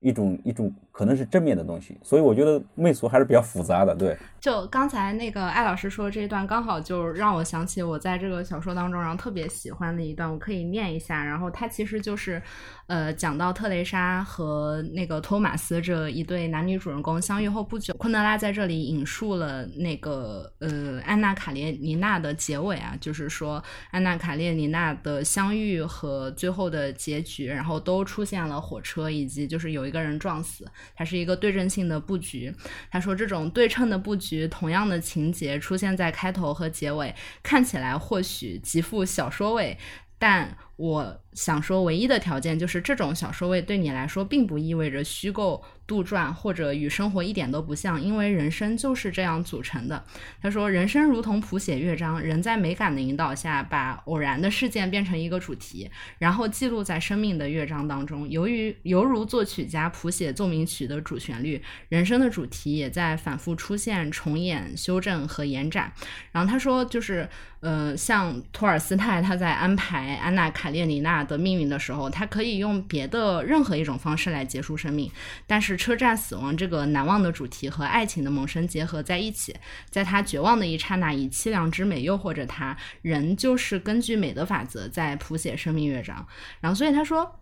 [0.00, 3.96] 一种一种可能是正面的东西，所以我觉得媚俗还是比较复杂的。
[3.96, 11.24] 对，就刚才那个艾老师说这一段，刚好就让我想起我在这个小说当中，然后特别喜欢的一段，我可以念一下。
[11.24, 12.40] 然后它其实就是。
[12.86, 32.54] 呃，讲到特蕾莎和那个托马斯这一对男女主人公相遇后不久，昆德拉在这里引述了那个呃安娜卡列尼娜的结尾啊，就是说安娜卡列尼娜的相遇和最后的结局，然后都出现了火车以及就是有一个人撞死，它是一个对称性的布局。
[32.90, 39.78] 他说这种对称的布局，同样的情节出现在开头和结尾，看起来或许极富小说味，
[40.18, 40.56] 但。
[40.76, 45.64] 我想说，唯一的条件就是这种小说味对你来说，并不意味着虚构。
[45.86, 50.02] 杜撰或者与生活一点都不像，因为人生就是这样组成的。
[50.40, 58.26] 他说，人生如同谱写乐章，人在美感的引导下，把偶然的事件变成一个主题，然后记录在生命的乐章当中。
[58.30, 65.92] 由于犹如作曲家谱写奏鸣曲的主旋律，人生的主题也在反复出现、重演、修正和延展。
[66.32, 67.28] 然后他说，就是
[67.60, 75.12] 呃，像托尔斯泰他在安排安娜卡卡列尼娜的命运的时候，他可以用别的任何一种方式来结束生命，
[75.46, 75.74] 但是。
[75.84, 79.54] 车站死亡这个难忘的主题和爱情的萌生结合在一起，
[79.90, 82.74] 在他绝望的一刹那，以凄凉之美诱惑着他。
[83.02, 86.26] 人就是根据美的法则在谱写生命乐章。
[86.60, 87.40] 然后，所以他说，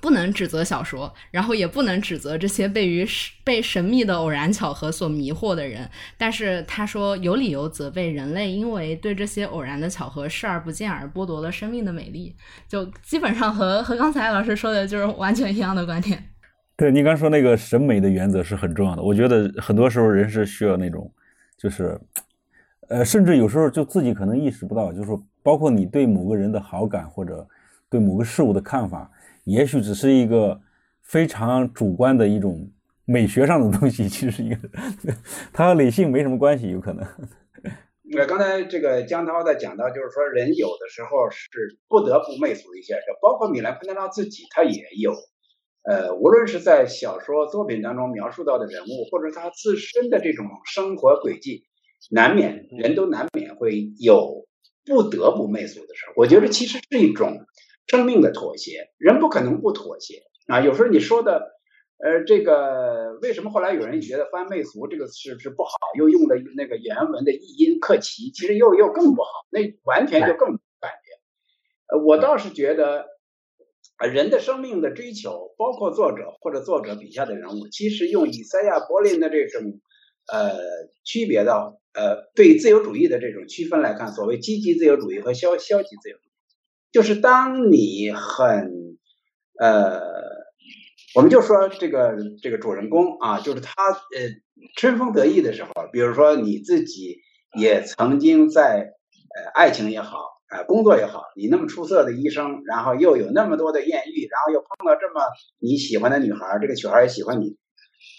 [0.00, 3.06] 不能指责小说，然后也不能指责这些被于
[3.42, 5.88] 被神秘的偶然巧合所迷惑的人。
[6.16, 12.34] 但是他说，有理由责备人类，因为对这些偶然的巧合视而不见而剥夺了生命的美丽。
[12.68, 16.22] 就基本上和和刚才老师说的就是完全一样的观点。
[16.76, 21.12] 对你刚说那个审美的原则是很重要的，我觉得很多时候人是需要那种，
[21.58, 22.00] 就是，
[22.88, 25.10] 呃，甚至有时候就自己可能意识不到，就是，
[25.42, 27.46] 包括你对某个人的好感或者
[27.90, 29.10] 对某个事物的看法，
[29.44, 30.60] 也许只是一个
[31.02, 32.70] 非常主观的一种
[33.04, 34.68] 美学上的东西， 其实一个，
[35.52, 37.06] 它和理性没什么关系，有可能。
[38.12, 45.14] 那刚才这个江涛在讲到，就是说人有的时候是不得不媚俗一些，包括米兰昆德拉自己，他也有。
[45.82, 51.64] 呃，无论是在小说作品当中描述到的人物，或者他自身的这种生活轨迹，
[52.10, 54.46] 难免人都难免会有
[54.84, 56.12] 不得不媚俗的时候。
[56.16, 57.46] 我觉得其实是一种
[57.90, 60.60] 生命的妥协，人不可能不妥协啊。
[60.60, 61.56] 有时候你说的，
[61.98, 70.50] 呃，这个为什么后来有人觉得翻媚俗这个是是不好，又用了那个原文的译音克奇，其实又又更不好，那完全就更
[70.80, 71.96] 感觉。
[71.96, 73.06] 呃，我倒是觉得。
[73.96, 79.78] 啊，人的生命的追求，包括作者或者作者笔下的人物，其实用以赛亚·柏林的这种
[80.32, 80.56] 呃
[81.04, 81.52] 区别的
[81.92, 86.29] 呃对自由主义的这种区分来看，所谓积极自由主义和消消极自由主，
[86.92, 88.98] 就是当你很
[89.58, 90.00] 呃，
[91.14, 93.96] 我们就说这个这个主人公啊，就是他呃
[94.76, 97.18] 春风得意的时候，比如说你自己
[97.58, 98.92] 也曾经在
[99.34, 100.18] 呃爱情也好。
[100.50, 105.20] 啊，工作也好，你那么出色的医生，然后又有那么多的艳遇，然后又碰到这么
[105.60, 107.56] 你喜欢的女孩，这个女孩也喜欢你，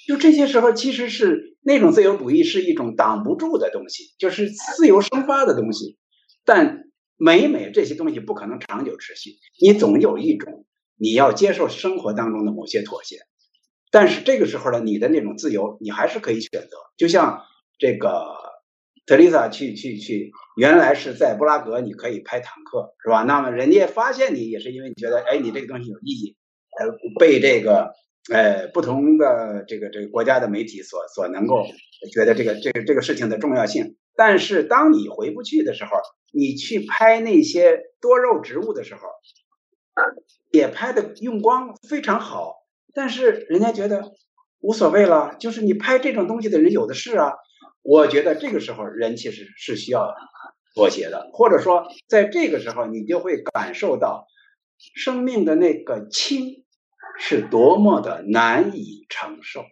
[0.07, 5.97] 就这些时候，其实是那种自由主义是一种挡不住的东西，就是自由生发的东西。
[6.45, 6.85] 但
[7.23, 10.65] 每每这些东西不可能长久持续，你总有一种
[10.97, 13.17] 你要接受生活当中的某些妥协。
[13.91, 17.43] 但是这个时候呢，你的那种自由，你还是可以选择，就像
[17.77, 18.39] 这个。
[19.07, 23.23] 特丽莎去去去，原来是在布拉格，你可以拍坦克，是吧？
[23.23, 26.37] 那么人家发现你，也是因为你觉得，哎，你这个东西有意义，
[26.79, 26.87] 呃，
[27.19, 27.93] 被这个
[28.31, 31.65] 呃不同的这个这个国家的媒体所所能够
[32.13, 33.97] 觉得这个这个这个事情的重要性。
[34.15, 35.91] 但是当你回不去的时候，
[36.31, 39.01] 你去拍那些多肉植物的时候，
[40.51, 44.13] 也拍的用光非常好，但是人家觉得
[44.59, 47.33] 无所谓了，就是你拍这种东西的人有的是啊。
[47.83, 50.13] 我觉得这个时候人其实是需要
[50.75, 54.27] 妥协的，或者说在这个时候你就会感受到
[54.77, 56.63] 生命的那个轻
[57.17, 59.63] 是多么的难以承受。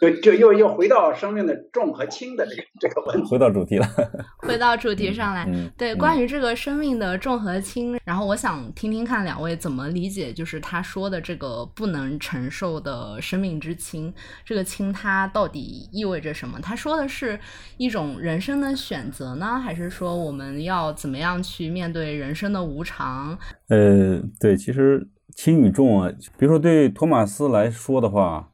[0.00, 3.86] 就就又又回到生命的重和轻的这个这个问题，回到主题了，
[4.38, 5.44] 回到主题上来。
[5.48, 14.12] 嗯，对，关于这个生命的重和轻，然后我想听听看两位怎么理解，就是他说的这个不能承受的生命之轻，
[14.44, 16.60] 这个轻它到底意味着什么？
[16.60, 17.38] 他说的是
[17.76, 23.36] 一种人生的选择呢，还是说我们要怎么样去面对人生的无常？
[23.68, 28.50] 呃，对，其实轻与重啊，比如说对托马斯来说的话，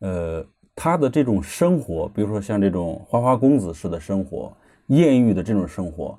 [0.00, 0.44] 呃。
[0.80, 6.16] 他的这种生活，比如说像这种花花公子式的生活、艳遇的这种生活，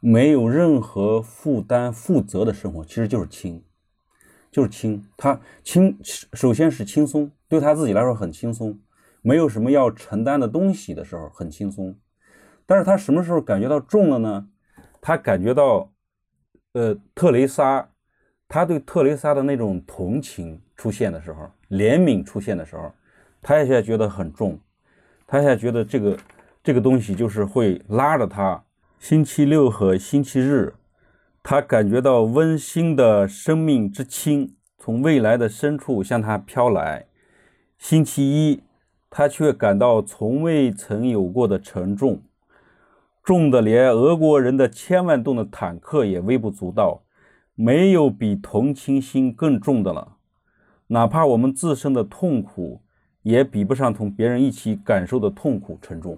[0.00, 3.62] 没有任何负担、负责的生活，其实就是轻，
[4.50, 5.00] 就是轻。
[5.16, 8.76] 他轻，首先是轻松，对他自己来说很轻松，
[9.22, 11.96] 没有什么要承担的东西的时候很轻松。
[12.66, 14.48] 但是他什么时候感觉到重了呢？
[15.00, 15.88] 他感觉到，
[16.72, 17.88] 呃，特蕾莎，
[18.48, 22.90] 他对特蕾莎的那种同情出现的时候，怜悯出现的时候。
[23.42, 24.58] 他现在觉得很重，
[25.26, 26.18] 他现在觉得这个
[26.62, 28.62] 这个东西就是会拉着他。
[28.98, 30.74] 星期六和星期日，
[31.42, 37.06] 他感觉到温馨的生命之轻从未来的深处向他飘来。
[37.78, 38.62] 星期一，
[39.08, 42.20] 他却感到从未曾有过的沉重，
[43.24, 47.02] 重的连俄国人的千万吨的坦克也微不足道。
[47.54, 50.16] 没有比同情心更重的了，
[50.86, 52.82] 哪怕我们自身的痛苦。
[53.22, 56.16] 也比不上同别人一起感受的痛苦沉重。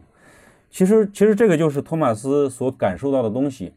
[0.71, 3.73] 其实，其实这个就是托马斯所感受到的东西，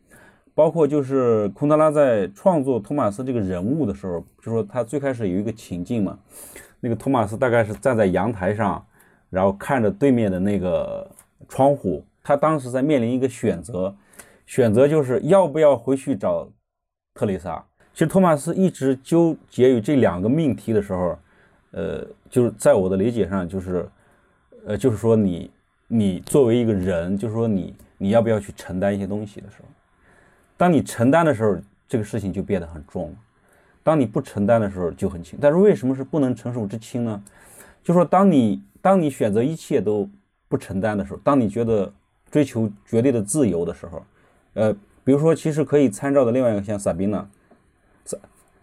[0.53, 6.17] 包括就是昆德拉在创作托马斯这个人物的时候，就说他最开始有一个情境嘛，
[6.79, 8.85] 那个托马斯大概是站在阳台上，
[9.29, 11.09] 然后看着对面的那个
[11.49, 13.93] 窗户，他当时在面临一个选择，
[14.45, 16.47] 选择就是要不要回去找
[17.13, 17.61] 特蕾莎。
[17.93, 21.17] 其实托马斯一直纠结于这两个命题的时候。
[21.75, 23.85] 呃，就是在我的理解上，就是，
[24.65, 25.51] 呃，就是说你，
[25.89, 29.65] 你作为一个人，就是说你，你要不要去承担一些东西的时候，
[30.55, 33.09] 当你承担的时候，这个事情就变得很重；
[33.83, 35.37] 当你不承担的时候就很轻。
[35.41, 37.21] 但是为什么是不能承受之轻呢？
[37.83, 40.09] 就说当你，当你选择一切都
[40.47, 41.91] 不承担的时候，当你觉得
[42.31, 44.01] 追求绝对的自由的时候，
[44.53, 47.27] 呃，比如说，其实可以参照的另外一个像萨宾娜，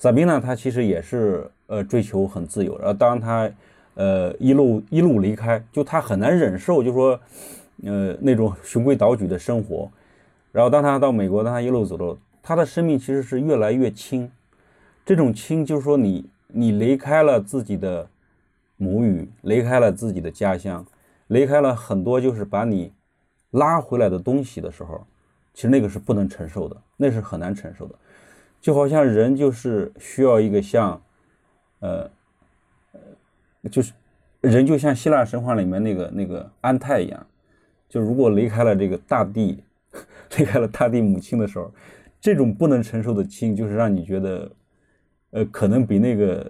[0.02, 1.48] 萨宾娜她其实也是。
[1.68, 3.50] 呃，追求很自由，然后当他，
[3.94, 7.18] 呃，一路一路离开，就他很难忍受，就说，
[7.82, 9.90] 呃，那种循规蹈矩的生活。
[10.50, 14.30] 然后当他到美国，当他一路走着，他的生命其实是越来越轻。
[15.06, 18.06] 这种轻，就是说你你离开了自己的
[18.76, 20.84] 母语，离开了自己的家乡，
[21.28, 22.92] 离开了很多就是把你
[23.52, 25.06] 拉回来的东西的时候，
[25.54, 27.94] 其实那个是不能承受的，那是很难承受的。
[28.62, 31.03] 就好像人就是需要一个像。
[31.81, 32.09] 呃，
[33.68, 33.92] 就是
[34.40, 37.27] 人就像希腊神话里面那个那个安泰一样，
[37.88, 39.64] 就如果离开了这个大地，
[40.38, 41.75] 离开了大地母亲的时候，
[42.20, 44.53] 这种不能承受的轻，就是让你觉得，
[45.31, 46.48] 呃，可能比那个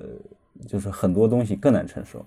[0.69, 2.27] 就是很多东西更难承受。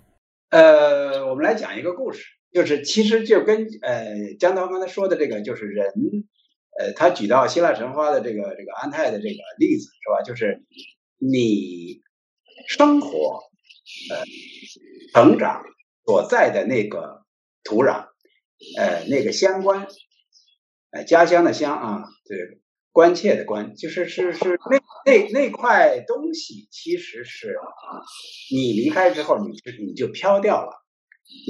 [0.50, 5.86] 呃，我们来讲一个故事，就是其实就跟呃江涛刚才说的这个，就是人，
[6.80, 10.24] 呃，他举到希腊神话的这个这个安泰的这个例子是吧？
[10.24, 10.64] 就是
[11.18, 12.04] 你。
[12.70, 13.44] 生活，
[14.10, 14.24] 呃，
[15.14, 15.62] 成长
[16.06, 17.26] 所在的那个
[17.66, 18.08] 土壤，
[18.78, 19.88] 呃，那个乡关，
[20.92, 22.42] 呃，家乡的乡啊，这个
[22.94, 27.58] 关切的关，就是是是那那那块东西，其实是
[28.52, 29.50] 你离开之后，你
[29.86, 30.72] 你就飘掉了。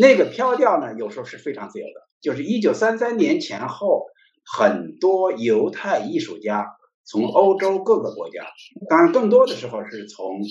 [0.01, 2.09] 那个飘掉呢，有时候是非常自由的。
[2.19, 4.07] 就是一九三三年前后，
[4.45, 8.45] 很多犹太艺术家从欧洲各个国家，
[8.89, 10.41] 当然更多的时候是从。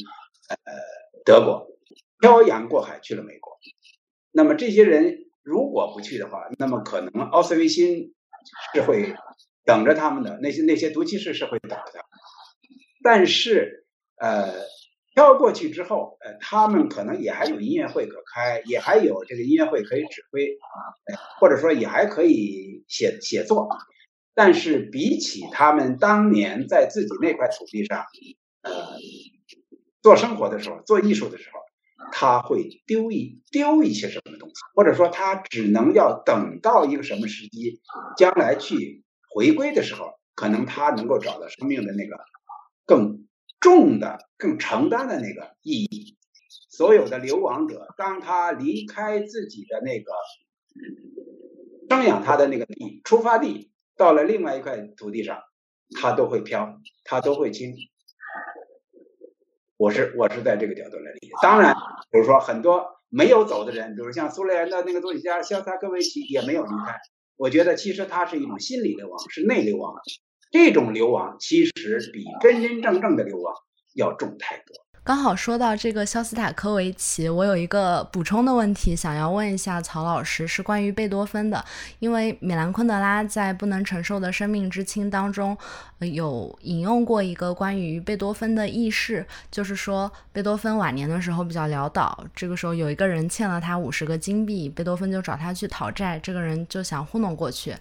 [0.47, 0.57] 呃，
[1.25, 1.67] 德国
[2.21, 3.59] 漂洋过海去了美国，
[4.31, 8.13] 那么这些人如果不去的话，那么可能奥斯维辛
[8.75, 9.15] 是会
[9.65, 12.05] 等着他们的，那些那些毒气室是会等着。
[13.03, 14.53] 但是，呃，
[15.15, 23.69] 飘过去之后，呃，他们可能也还有音乐会可开，也还有这个音乐会可以指挥啊，或者说也还可以写写作。
[24.35, 28.05] 但是比起他们当年在自己那块土地上，
[28.63, 28.73] 呃。
[30.03, 31.61] 做生活的时候，做艺术的时候，
[32.13, 37.81] 他会丢一丢一些什么东西，或者说他只能要等到一个什么时机，
[38.15, 42.19] 将来去回归的时候，可能他能够找到生命的那个
[42.85, 43.24] 更
[43.65, 46.19] 重的、更承担的那个意义。
[46.69, 50.13] 所有的流亡者，当他离开自己的那个
[51.89, 55.41] 生养他的那个地出发地，到了另外一块土地上，
[55.99, 57.75] 他都会飘，他都会轻。
[59.79, 61.75] 我是我是在这个角度来理解，当然，
[62.11, 66.99] 比如说很多没有走的人，比如像苏联的那个作曲家肖斯塔科维奇也没有离开。
[67.37, 69.95] 我觉得其实他是一种心理流亡，是内流亡。
[70.55, 71.73] 这种流亡其实
[72.13, 73.53] 比真真正正的流亡
[73.97, 74.67] 要重太多。
[75.03, 81.63] 刚好说到这个肖斯塔科维奇，我有一个补充的问题想要问一下曹老师，是关于贝多芬的。
[81.99, 85.59] 因为米兰昆德拉在《不能承受的生命之轻》当中，
[85.99, 97.75] 有引用过一个关于贝多芬的轶事，就是说贝多芬晚年的时候比较潦倒，这个时候有一个人欠了他五十个金币，贝多芬就找他去讨债，这个人就想糊弄过去。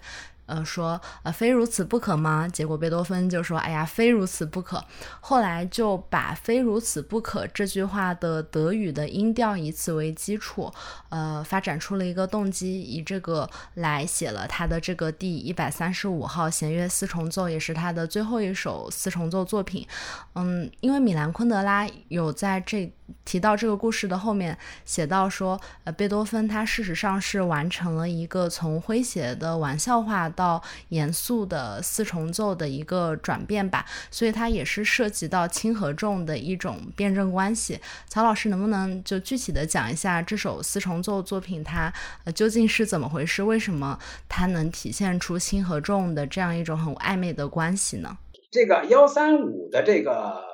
[0.46, 2.46] 呃，说呃，非如此不可吗？
[2.46, 4.84] 结果贝多芬就说：“哎呀，非如此不可。”
[5.20, 10.72] 后来就把“非如此不可”这句话的德语的音调以此为基础，
[11.08, 19.86] 呃，发展出了一个动机，以这个来写了他的这个第一百三十五号弦乐四重奏，也是他的最后一首四重奏作品。
[20.34, 22.92] 嗯，因为米兰昆德拉有在这。
[23.24, 37.78] 提到这个故事的后面，写到说，呃，贝多芬他事实上是完成了一个从诙谐的玩笑话到严肃的四重奏的一个转变吧，所以它也是涉及到轻和重的一种辩证关系。
[38.08, 41.92] 曹老师能不能就具体的讲一下这首四重奏作品它
[42.24, 43.42] 呃究竟是怎么回事？
[43.42, 43.98] 为什么
[44.28, 48.16] 它能体现出轻和重的这样一种很暧昧的关系呢？
[48.50, 50.53] 这个幺三五的这个。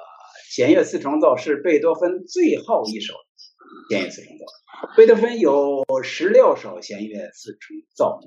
[0.51, 3.15] 弦乐四重奏是贝多芬最后一首
[3.89, 4.45] 弦乐四重奏。
[4.97, 8.19] 贝多芬有十六首弦乐四重奏，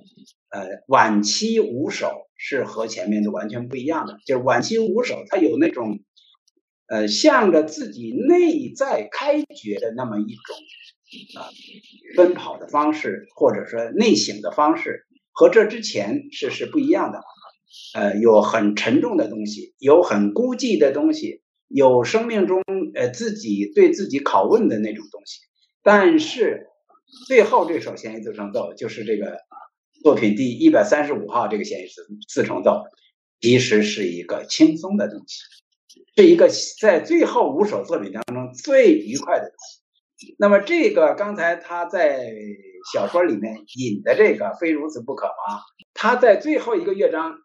[0.49, 4.19] 呃，晚期五首是和前面的完全不一样的。
[4.25, 5.99] 就是晚期五首，它有那种，
[6.87, 11.51] 呃，向着自己内在开掘的那么一种啊
[12.15, 17.19] 奔跑的方式，或者说内省的方式，和这之前是是不一样的。
[17.95, 21.42] 呃，有很沉重的东西，有很孤寂的东西。
[21.73, 22.61] 有生命中
[22.93, 25.39] 呃自己对自己拷问的那种东西，
[25.81, 26.67] 但是
[27.27, 29.39] 最后这首弦乐四重奏就是这个
[30.03, 32.83] 作品第一百三十五号这个弦乐四四重奏，
[33.41, 35.41] 其实是一个轻松的东西，
[36.15, 36.47] 是一个
[36.79, 39.55] 在最后五首作品当中最愉快的东
[40.19, 40.35] 西。
[40.37, 42.31] 那么这个刚才他在
[42.93, 45.59] 小说里面引的这个非如此不可吗？
[45.95, 47.39] 他在最后一个乐章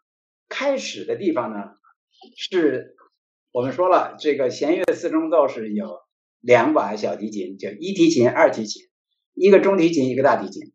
[0.47, 1.71] 开始的地方呢
[2.37, 2.95] 是。
[3.51, 6.01] 我们说了，这个弦乐四重奏是有
[6.39, 8.83] 两把小提琴，就一提琴、二提琴，
[9.33, 10.71] 一个中提琴，一个大提琴。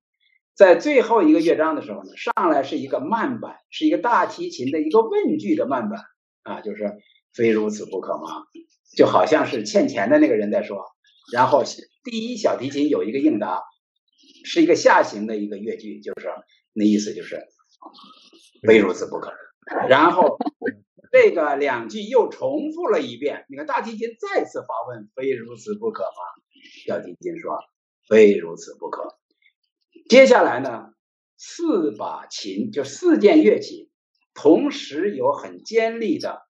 [0.57, 6.01] 在最后一个乐章的时候呢，上来是一个慢板，是一个大提琴的一个问句的慢板
[6.43, 6.97] 啊，就是
[7.33, 8.45] 非如此不可吗？
[8.97, 10.85] 就好像是欠钱的那个人在说。
[11.33, 11.63] 然后
[12.03, 13.63] 第一小提琴有一个应答，
[14.45, 16.29] 是一个下行的一个乐句，就是
[16.73, 17.41] 那意思就是
[18.67, 19.33] 非如此不可。
[19.89, 20.39] 然后。
[21.15, 23.47] 这个两句又重复了一遍。
[23.49, 26.43] 你看，大提琴再次发问：“非如此不可吗？”
[26.89, 27.57] 小提琴说
[28.09, 29.17] ：“非如此不可。”
[30.11, 30.89] 接下来呢，
[31.37, 33.93] 四把琴就四件乐器，
[34.35, 36.43] 同时有很尖利的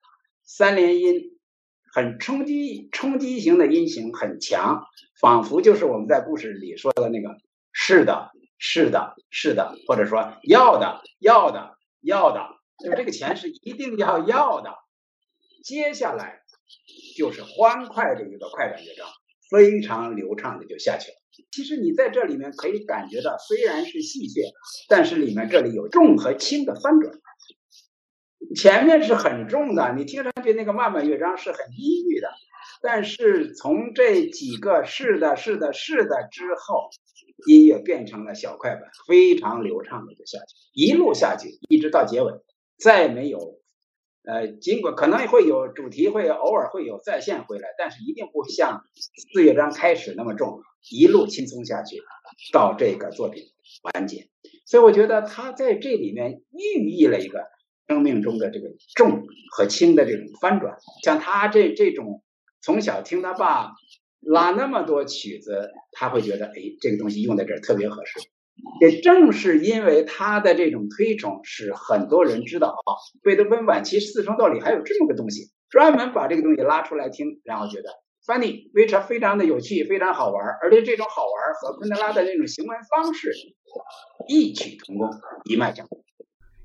[0.45, 1.39] 三连音，
[1.93, 4.87] 很冲击、冲击型的音型很强，
[5.21, 7.37] 仿佛就是我们在故事里说的那个
[7.71, 12.49] “是的，是的，是的”，或者说“要的，要的，要的”。
[12.83, 14.71] 就这个钱是一定要要的，
[15.63, 16.41] 接下来
[17.17, 19.07] 就是欢快的一个快板乐章，
[19.51, 21.17] 非常流畅的就下去了。
[21.51, 24.53] 其实你在这里面可以感觉到，虽然是戏谑，
[24.89, 27.15] 但是里面这里有重和轻的翻转。
[28.55, 32.29] 前面是很重的，你听上去那个慢慢乐章是很阴郁的，
[32.83, 36.91] 但是从这几个是的、是的、是的之后，
[37.49, 42.33] 音乐变成了小快板，非常流畅的就下去，一路下去，一直到结尾。
[42.77, 43.61] 再没有，
[44.25, 50.61] 呃，尽管可能会有主题，会偶尔会有再现回来，但是一定不像四乐章开始那么重，
[50.91, 52.03] 一路轻松下去，
[52.53, 53.45] 到这个作品
[53.83, 54.29] 完结。
[54.67, 57.47] 所以我觉得他在这里面寓意了一个
[57.87, 60.77] 生命中的这个重和轻的这种翻转。
[61.03, 62.23] 像他这这种
[62.63, 63.73] 从小听他爸
[64.21, 68.19] 拉那么多曲子，他会觉得，哎，这个东西用在这儿特别合适。
[68.81, 72.91] 也正是因为他的这种推崇，使很多人知道啊，
[73.23, 77.91] 贝多芬晚期四重奏里还有这么个东西，专门把这个东西拉出来听，然后觉得
[78.27, 83.33] funny，非常非常的有趣，非常好玩，而且这种好玩和昆德拉的那种行为方式
[84.29, 85.09] 异曲同工，
[85.51, 86.04] 一脉相承。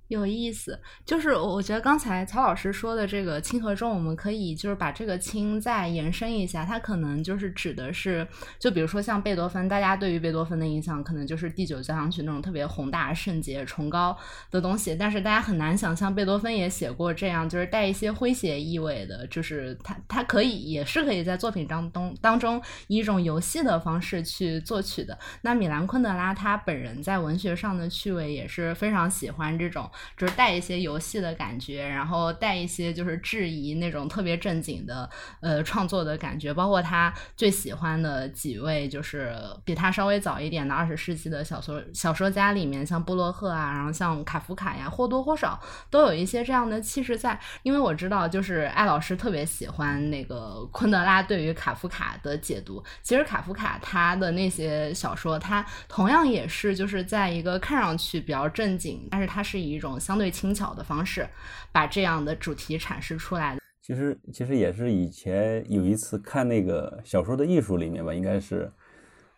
[0.09, 14.17] 有意思，就是我觉得刚才曹老师说的这个清和重，我们可以就是把这个清再延伸一下，它可能就是指的是，就比如说像贝多芬，大家对于贝多芬的印象可能就是第九交响曲那种特别宏大、圣洁、崇高
[14.49, 25.15] 的东西，但是大家很难想象贝多芬也写过这样，就是带一些诙谐意味的，就是他他可以也是可以在作品当中当中以一种游戏的方式去作曲的。
[25.43, 29.87] 那米兰昆德拉他本人在文学上的趣味也是非常喜欢这种。
[30.17, 35.09] 就是带一些游戏的感觉，然后带一些就是质疑那种特别正经的
[35.41, 39.35] 呃创作的感觉，包括他最喜欢的几位就是
[39.65, 47.39] 比他稍微早一点的二十世纪的小说小说家里面，像布洛赫啊，然后像卡夫卡呀，或多或少都有一些这样的气势在。
[47.63, 52.83] 因为我知道，就是艾老师特别喜欢那个昆德拉对于卡夫卡的解读。
[53.01, 59.88] 其实卡夫卡他的那些小说，他同样也是就是在一个看上去比较正经，但是他是以一种。
[59.97, 61.25] 相对轻巧的方式，
[61.71, 63.57] 把这样的主题阐释出来。
[63.81, 68.71] 其实，其实也是以前有一次看那个小说的艺术里面吧，应该是，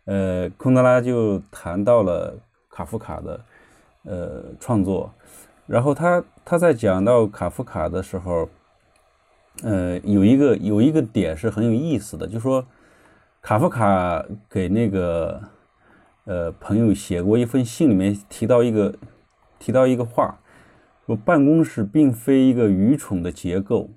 [0.03, 2.37] 呃，昆德拉就谈到了
[2.69, 3.45] 卡夫卡的
[4.03, 5.13] 呃创作，
[5.67, 8.49] 然后他他在讲到卡夫卡的时候，
[9.63, 12.65] 呃，有一个有一个点是很有意思的，就说
[13.41, 15.41] 卡夫卡给那个
[16.25, 18.93] 呃朋友写过一封信，里面提到一个
[19.59, 20.37] 提到一个话。
[21.05, 23.89] 说办公室并非一个愚蠢的结构，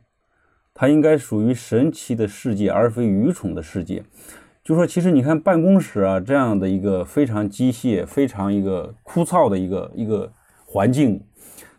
[0.73, 4.03] 它应该属于神奇的世界，而非愚蠢的世界。
[4.63, 10.33] 就说其实你看办公室啊这样的一个非常机械、非常一个枯燥的一个一个
[10.65, 11.23] 环境，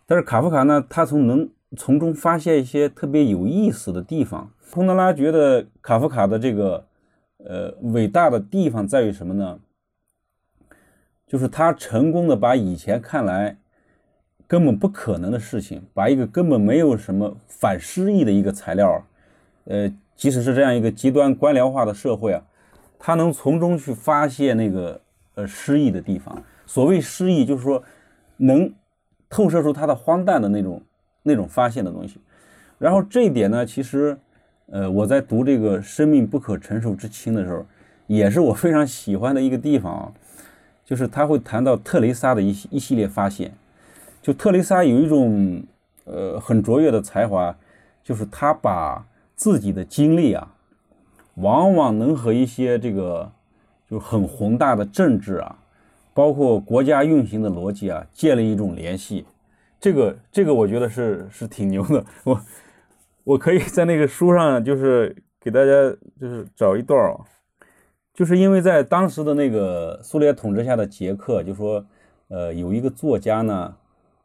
[0.05, 4.51] 但是卡夫卡呢，他从能从中发现一些特别有意思的地方。
[4.71, 6.85] 昆德拉觉得卡夫卡的这个
[7.39, 9.59] 呃伟大的地方在于什么呢？
[11.25, 13.57] 就是他成功的把以前看来。
[14.47, 19.03] 根本不可能的事情，把一个根本没有什么反诗意的一个材料，
[19.65, 22.41] 呃，即使是这样一个极端官僚化的社会啊，
[22.99, 25.01] 他能从中去发现那个
[25.33, 26.43] 呃诗意的地方。
[26.67, 27.83] 所谓诗意，就是说
[28.37, 28.71] 能
[29.29, 30.81] 透射出他的荒诞的那种
[31.23, 32.19] 那种发现的东西。
[32.77, 34.17] 然后这一点呢，其实
[34.67, 37.65] 呃我在读这个《生命不可承受之轻》的时候，
[38.05, 40.13] 也是我非常喜欢的一个地方啊，
[40.83, 43.51] 就是他会谈到特蕾莎的一一系列发现。
[44.25, 45.63] 就特蕾莎有一种
[46.05, 47.55] 呃很卓越的才华，
[48.03, 49.05] 就是她把
[49.35, 50.51] 自己的经历啊，
[51.35, 53.31] 往往能和一些这个
[53.87, 55.59] 就很宏大的政治啊，
[56.15, 59.27] 包括国家运行的逻辑啊，建立一种联系。
[59.79, 62.03] 这个这个我觉得是是挺牛的。
[62.23, 62.41] 我
[63.25, 65.71] 我可以在那个书上就是给大家
[66.19, 67.21] 就是找一段啊，
[68.11, 71.85] 就是因为在当时的那个苏联统治下的捷克，就说
[72.29, 73.75] 呃有一个作家呢。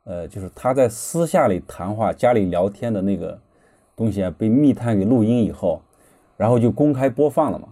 [0.05, 3.39] 呃，就是他在私下里谈话、家里聊天的那个
[3.95, 5.83] 东西啊，被密探给录音以后，
[6.37, 7.69] 然后就公开播放了嘛。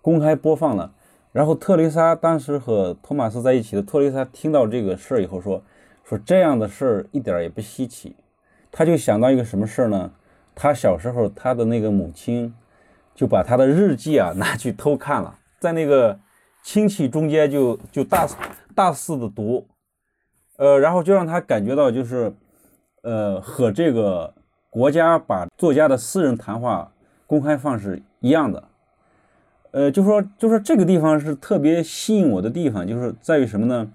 [0.00, 0.92] 公开播放了，
[1.32, 5.62] 然后特蕾莎当时和托马斯在一起的特蕾莎听到这个事儿以后说
[6.04, 8.16] ：“说这样的事儿一点也不稀奇。”
[8.70, 10.12] 他就想到一个什么事儿呢？
[10.54, 12.54] 他小时候他的那个母亲
[13.14, 16.18] 就把他的日记啊拿去偷看了，在那个
[16.62, 18.26] 亲戚中间就就大
[18.74, 19.66] 大肆的读。
[20.58, 22.32] 呃，然后就让他感觉到，就是，
[23.02, 24.34] 呃，和这个
[24.68, 26.92] 国家把作家的私人谈话
[27.28, 28.64] 公开放是一样的。
[29.70, 33.88] 呃，就说，就说这个地方是特别吸引我的地方，就是在于什么呢？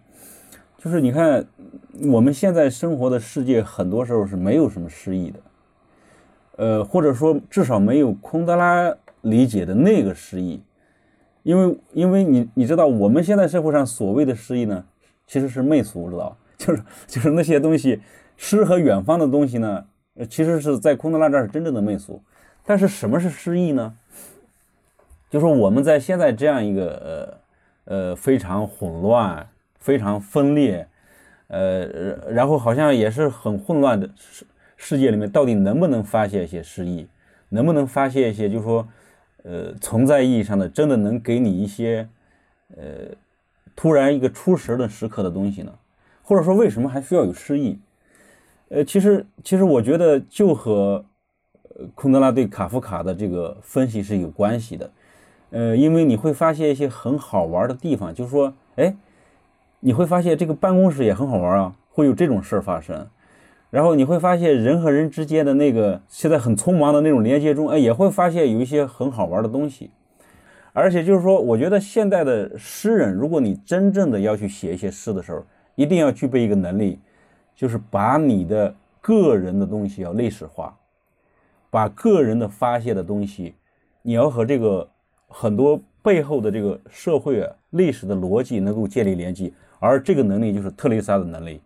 [0.77, 1.45] 就是你看，
[2.11, 5.39] 我们现在生活的世界，很多时候是没有什么诗意的，
[6.55, 10.61] 呃，或者说至少没有昆德拉理解的那个诗意，
[11.43, 14.85] 因为，因为你你知道，我们现在社会上所谓的诗意呢，
[15.27, 16.37] 其实是媚俗，知道吧。
[16.63, 18.01] 就是 就是那些东西，
[18.37, 19.85] 诗和远方的东西呢，
[20.29, 22.21] 其实是在昆德拉这儿是真正的媚俗。
[22.65, 23.93] 但是什么是诗意呢？
[25.29, 27.37] 就说我们在现在这样一个
[27.85, 29.47] 呃呃非常混乱、
[29.79, 30.87] 非常分裂，
[31.47, 31.85] 呃，
[32.31, 34.45] 然后好像也是很混乱的世
[34.77, 37.07] 世界里面，到底能不能发现一些诗意？
[37.49, 38.87] 能不能发现一些，就是说，
[39.43, 42.07] 呃，存在意义上的，真的能给你一些
[42.77, 42.85] 呃
[43.75, 45.73] 突然一个出神的时刻的东西呢？
[46.23, 47.79] 或者说，为什么还需要有诗意？
[48.69, 51.05] 呃，其实，其实我觉得就和
[51.75, 54.89] 呃昆德拉对卡夫卡的这个分析是有关系的。
[55.51, 58.95] 呃，因为你会发现一些很好玩的地方，就是说，哎，
[59.81, 63.07] 你会发现这个办公室也很好玩啊，会有这种事儿发生。
[63.69, 69.91] 然后你会发现人和人之间的那个现在很匆忙的那种连接中，哎，也会发现有一些很好玩的东西。
[70.71, 75.45] 而且就是说，我觉得现代的诗人，如果你真正的要去写一些诗的时候，
[75.75, 76.99] 一定要具备一个能力，
[77.55, 80.77] 就是把你的个人的东西要历史化，
[81.69, 83.55] 把个人的发泄的东西，
[84.01, 84.89] 你要和这个
[85.27, 91.61] 很多背后的这个社会啊历史的逻辑能够建立联系，而这个能力就是特蕾莎的能力，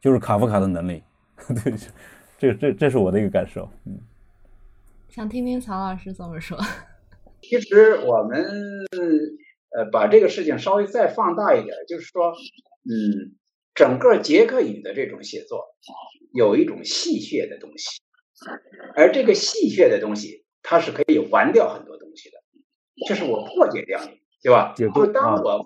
[0.00, 1.02] 就是卡夫卡的能力。
[1.64, 1.74] 对，
[2.38, 3.68] 这这这是我的一个感受。
[3.84, 3.98] 嗯，
[5.08, 6.58] 想听听曹老师怎么说。
[7.40, 8.44] 其实我们
[9.76, 12.32] 呃把这个事情稍微再放大一点，就是说，
[12.90, 13.36] 嗯，
[13.74, 15.76] 整个捷克语的这种写作
[16.32, 18.00] 有一种戏谑的东西，
[18.96, 22.38] 而这个戏谑的东西，它是可以玩掉很多东西的，
[23.06, 24.74] 就是我破解掉你，对吧？
[24.74, 25.62] 就当我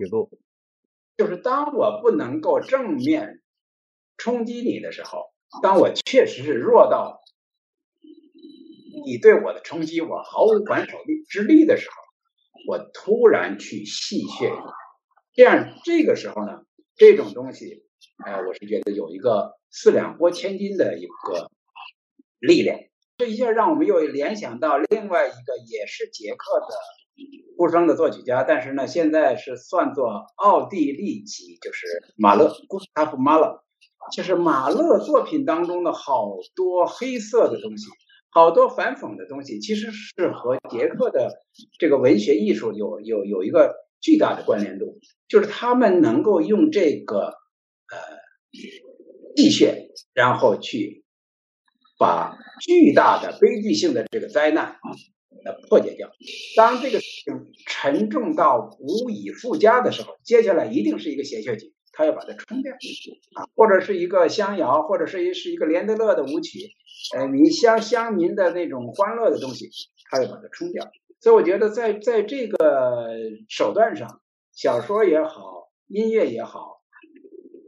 [1.17, 3.41] 就是当我不能够正面
[4.17, 7.21] 冲击你的时候，当我确实是弱到。
[9.05, 11.95] 你对我的冲击，我毫无还手力之力的时候，
[12.69, 14.71] 我突然去戏谑你，
[15.33, 16.63] 这样这个时候呢，
[17.03, 17.83] 这种东西，
[18.25, 21.51] 哎，我是觉得有一个四两拨千斤的一个
[22.39, 22.79] 力量。
[23.17, 26.67] 这一下让我们又联想到另外一个也是捷克的
[27.57, 33.65] 出生的作曲家，但是呢，现在是算作奥地利籍，就是马勒古斯塔夫马勒，
[34.13, 37.89] 就是马勒作品当中的好多黑色的东西。
[38.31, 41.33] 好多反讽的东西，其实是和捷克的
[41.81, 44.99] 这个文学艺术有有有一个巨大的关联度，
[45.29, 47.29] 就是他们能够用这个
[47.89, 47.99] 呃
[49.35, 51.05] 地穴，然后去
[51.99, 54.91] 把巨大的悲剧性的这个灾难啊
[55.47, 56.11] 呃破解掉。
[56.57, 62.73] 当这个事情沉重到无以复加的时候，接下来一定是一个谐谑曲，他要把它冲掉
[63.35, 66.59] 啊，或者是一个乡谣，或者是一是一个连德勒的舞曲。
[67.17, 69.71] 呃，你乡乡民的那种欢乐的东西，
[70.13, 70.87] 他要把它冲掉。
[71.21, 73.09] 所以我觉得，在在这个
[73.49, 74.21] 手段上，
[74.53, 76.83] 小说也好，音乐也好，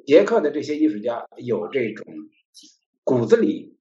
[0.05, 2.07] 捷克的这些艺术家有这种
[3.03, 3.79] 骨子里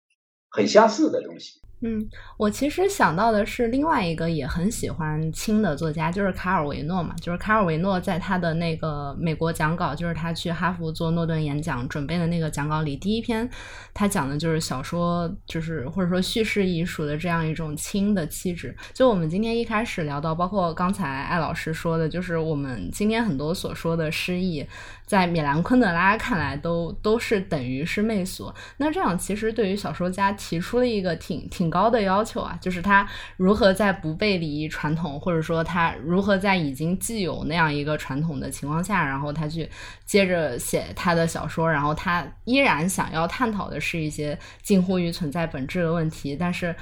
[0.49, 1.59] 很相似的东西。
[1.85, 2.07] 嗯，
[2.37, 7.13] 我其实想到的是另外一个也很喜欢轻的作家，就是卡尔维诺嘛。
[7.19, 13.49] 就是卡尔维诺在他的那个美国讲稿，就是他去哈佛做诺顿演讲准备的那个讲稿里，第一篇
[13.93, 18.73] 他讲的就是小说，就是或者说叙事艺术的这样一种轻的气质。
[18.93, 24.65] 就我们今天一开始聊到，包括刚才艾老师说的，就是我们今天很多所说的诗意。
[25.13, 28.51] 在米兰昆德拉看来，都都是等于是媚俗。
[28.77, 33.07] 那这样其实对于小说家提出了一个挺挺高的要求啊，就是他
[33.37, 39.69] 如何在不背离传统，或者说他如何在已经既有那样一个传统的情况下，然后他去
[40.03, 46.75] 接着写他的小说，然后他依然想要探讨的是一些近乎于存在本质的问题，但是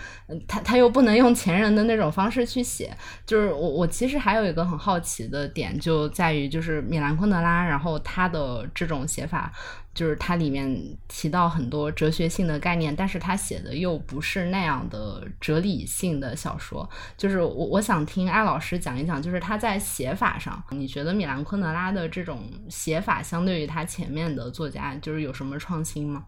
[0.47, 2.95] 他他又不能用前人的那种方式去写。
[3.25, 7.99] 就是我我其实还有一个很好奇的点，就在于就是米兰昆德拉，然后。
[8.03, 9.51] 他的这种写法，
[9.93, 10.75] 就是它里面
[11.07, 16.89] 提到很多哲学性的概念，但是他写的又不是那样的哲理性的小说。
[17.17, 26.25] 就是我我想听艾老师讲一讲，就是他在写法上，你觉得米兰昆德拉的这种写法，相对于他前面的作家，就是有什么创新吗？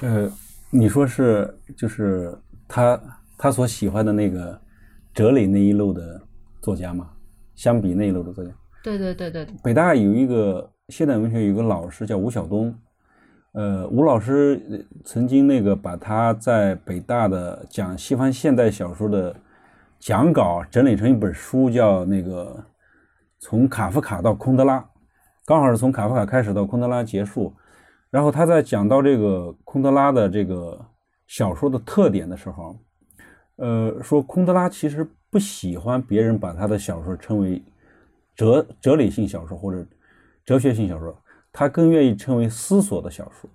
[0.00, 0.30] 呃，
[0.70, 3.00] 你说是，就是他
[3.36, 4.60] 他所喜欢的那个
[5.12, 6.20] 哲理那一路的
[6.62, 7.10] 作家吗？
[7.54, 8.50] 相比那一路的作家？
[8.82, 9.46] 对对对对。
[9.62, 10.70] 北大有一个。
[10.88, 12.74] 现代文学有个老师叫吴晓东，
[13.52, 19.36] 呃，吴老师曾经那个把他在北大的讲西方现代小说的
[19.98, 22.64] 讲稿整理成一本书，叫那个
[23.38, 24.82] 从卡夫卡到空德拉，
[25.44, 27.52] 刚好是从卡夫卡开始到空德拉结束。
[28.08, 30.82] 然后他在讲到这个空德拉的这个
[31.26, 32.74] 小说的特点的时候，
[33.56, 37.62] 呃，说空德拉其实不喜欢别人把他的小说称为
[38.34, 39.86] 哲哲理性小说或者。
[40.48, 41.14] 哲学性小说，
[41.52, 43.50] 他更愿意称为思索的小说。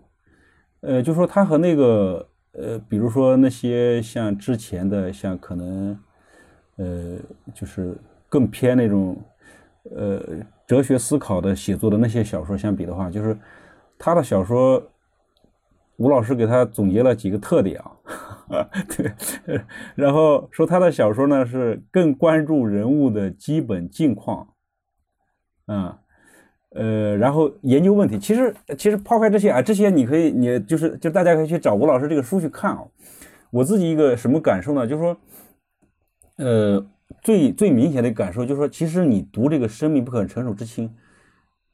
[0.81, 5.99] 呃，就说他和那个呃，比如说那些像之前的，像可能
[6.75, 7.17] 呃，
[7.51, 7.97] 就是
[8.29, 9.19] 更偏那种
[9.89, 10.21] 呃
[10.67, 13.35] 哲学思考的写作的那些小说相比的话，就是
[13.97, 14.79] 他的小说，
[15.97, 17.81] 吴老师给他总结了几个特点
[18.49, 19.59] 啊， 对，
[19.95, 24.49] 然后说他的小说呢是更关注人物的基本境况，
[25.65, 25.97] 嗯。
[26.75, 32.83] 呃，然后研究问题，其实其实抛开这些啊，这些你可以，你就是就大家可以去找吴老师这个书去看啊。
[33.51, 34.87] 我自己一个什么感受呢？
[34.87, 35.17] 就是说，
[36.37, 36.83] 呃，
[37.21, 40.89] 最最明显的感受就是说，其实你读这个《生命不可承受之轻》，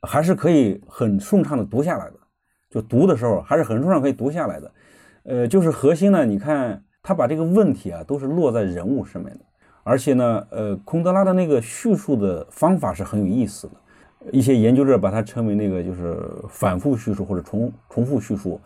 [0.01, 2.13] 还是可以很顺畅的读下来的。
[2.69, 4.71] 就读的时候还是很顺畅可以读下来的。
[5.23, 9.45] 呃，就是核心呢，你看他把这个问题啊都是落在人物上面的，
[9.83, 13.73] 而且呢，呃，空德拉的那个叙述的方法是很有意思的。
[14.31, 18.59] 一些研究者把它称为那个就是反复叙述或者重重复叙述，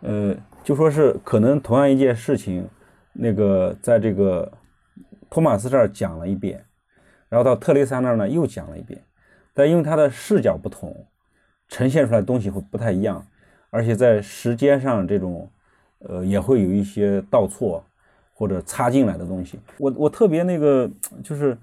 [0.00, 2.66] 呃，就说是可能同样一件事情，
[3.12, 4.50] 那个在这个
[5.28, 6.64] 托马斯这儿讲了一遍，
[7.28, 9.02] 然后到特雷莎那儿呢又讲了一遍，
[9.52, 11.06] 但因为他的视角不同，
[11.68, 13.26] 呈现出来的东西会不太一样，
[13.70, 15.50] 而且在时间上这种
[15.98, 17.84] 呃也会有一些倒错
[18.32, 19.60] 或者插进来的东西。
[19.78, 20.90] 我我特别那个
[21.22, 21.56] 就是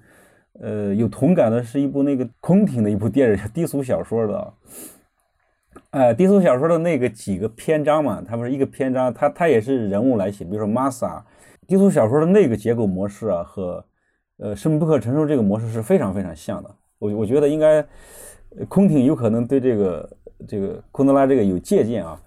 [0.60, 4.52] 呃有同感的是一部那个空挺的一部电影，低俗小说的。
[5.90, 11.24] 哎，低俗小说的那个几个篇章嘛，它不是一个篇章，它它也是人物来写，比如说玛莎。
[11.66, 13.84] 低俗小说的那个结构模式啊，和
[14.38, 16.70] 呃生命不可承受这个模式是非常非常像的。
[16.98, 17.84] 我我觉得应该
[18.68, 20.16] 空挺有可能对这个
[20.48, 22.20] 这个昆德拉这个有借鉴啊。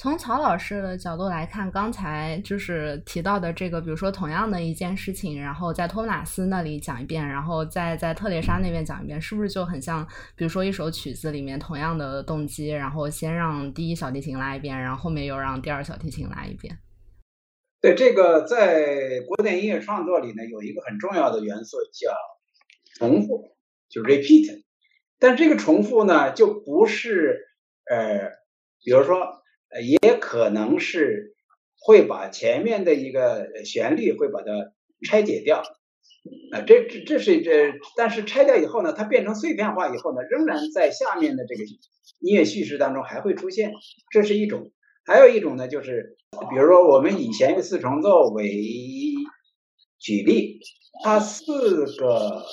[0.00, 10.02] 从曹老师的角度来看，刚才就是提到的这个，比如说同样的一件事情，然后在托马斯那里讲一遍，然后再在特蕾莎那边讲一遍，是不是就很像？
[10.34, 16.78] 比如说一首曲子里面同样的动机，然后先让第一小提琴拉一遍，然后后面又让第二小提琴拉一遍。
[17.82, 22.16] 对，这个在古典音乐创作里呢，有一个很重要的元素叫
[22.94, 23.54] 重复，
[23.90, 24.62] 就 repeat。
[25.18, 27.50] 但这个重复呢，就不是
[27.84, 28.30] 呃，
[28.82, 29.38] 比如说。
[29.72, 31.34] 呃，也可能是
[31.78, 34.72] 会把前面的一个旋律会把它
[35.08, 35.62] 拆解掉，
[36.52, 41.62] 啊，这这这是这，但是拆掉以后呢，它变成碎片化以后呢，仍然在下面的这个
[42.18, 43.72] 音乐叙事当中还会出现，
[44.10, 44.72] 这是一种。
[45.06, 46.16] 还有一种呢，就是
[46.50, 48.50] 比如说我们以弦乐四重奏为
[49.98, 50.58] 举例，
[51.04, 52.44] 它四个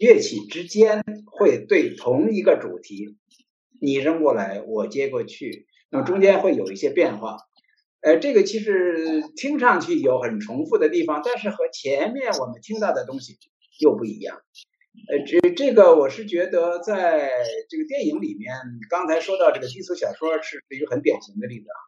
[0.00, 3.16] 乐器之间会对同一个主题，
[3.80, 5.66] 你扔过来，我接过去。
[5.94, 7.38] 那么中间会有一些变化，
[8.00, 13.38] 呃，这个其实听上去有很重复的地方，但是和前面我们听到的东西
[13.78, 14.40] 又不一样。
[15.08, 17.30] 呃，这这个我是觉得在
[17.68, 18.56] 这个电影里面，
[18.90, 21.78] 刚才说到这个低俗小说是一个很典型的例子啊。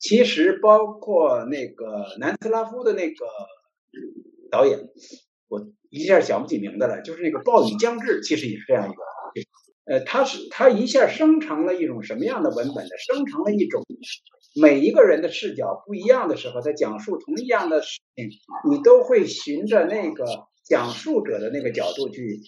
[0.00, 3.24] 其实包括那个南斯拉夫的那个
[4.50, 4.80] 导演，
[5.46, 9.02] 我一下想不起名字了，就是那个《暴雨将至》，其实也是这样一个。
[9.84, 12.90] 呃，他是他一下生成了一种什么样的文本呢？
[13.06, 13.84] 生成了一种
[14.54, 18.28] 每一个人的视角不一样的时候，在讲述同一样的事情，
[18.70, 20.24] 你都会循着那个
[20.64, 22.40] 讲述者的那个角度去，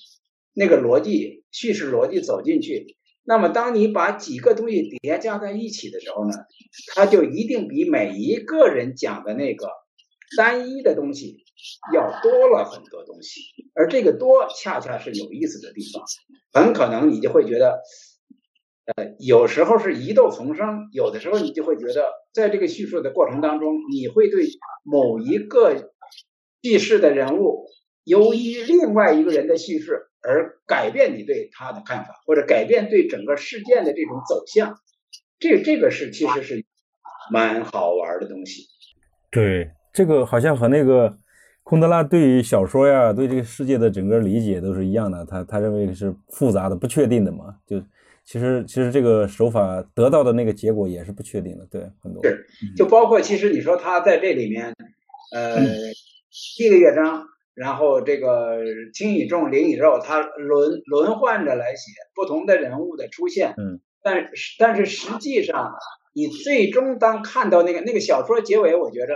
[0.54, 2.96] 那个逻辑叙事逻辑走进去。
[3.24, 6.34] 那么，当你把几个东西叠加在一起的时候呢，
[6.94, 9.68] 它就一定比每一个人讲的那个
[10.36, 11.43] 单一的东西
[11.92, 13.40] 要多了很多东西。
[13.74, 16.02] 而这个多，恰恰是有意思的地方。
[16.52, 17.80] 很可能你就会觉得，
[18.94, 24.46] 呃，有时候是疑窦丛生，有的时候你就会觉得，在这个叙述的过程当中，你会对
[24.84, 25.92] 某一个
[26.62, 27.66] 叙事的人物，
[28.04, 34.78] 由于另外一个人的叙事而改变你对他的看法，或者改变对整个事件的这种走向。
[35.38, 36.64] 这这个是其实是
[37.32, 38.68] 蛮好玩的东西。
[39.30, 41.18] 对，这个好像和那个。
[41.64, 45.24] 昆德拉对于小说呀，对这个世界的整个理解都是一样的。
[45.24, 47.56] 他他认为是复杂的、不确定的嘛。
[47.66, 47.80] 就
[48.22, 51.66] 其实其实这个手法得到的那个结果也是不确定的。
[51.70, 52.46] 对，很多是
[52.76, 54.74] 就包括其实你说他在这里面，
[55.34, 55.56] 呃，
[56.56, 58.58] 第一个乐章，然后这个
[58.92, 63.54] 轻与重、灵与肉，他轮轮换着来写不同的人物的出现。
[63.56, 65.72] 嗯，但但是实际上，
[66.12, 69.14] 你最终当看到那个那个小说结尾，我觉着。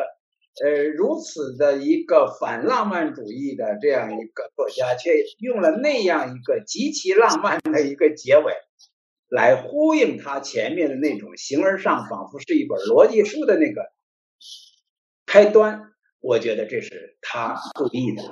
[0.64, 8.52] 呃，如此的一个反浪漫主义的这样一个作家，却用了那样一个极其浪漫的一个结尾，
[9.28, 13.92] 来呼应他前面的那种形而上，仿佛是一本逻辑书的那个
[15.26, 15.92] 开端。
[16.20, 18.22] 我觉得这是他故意的，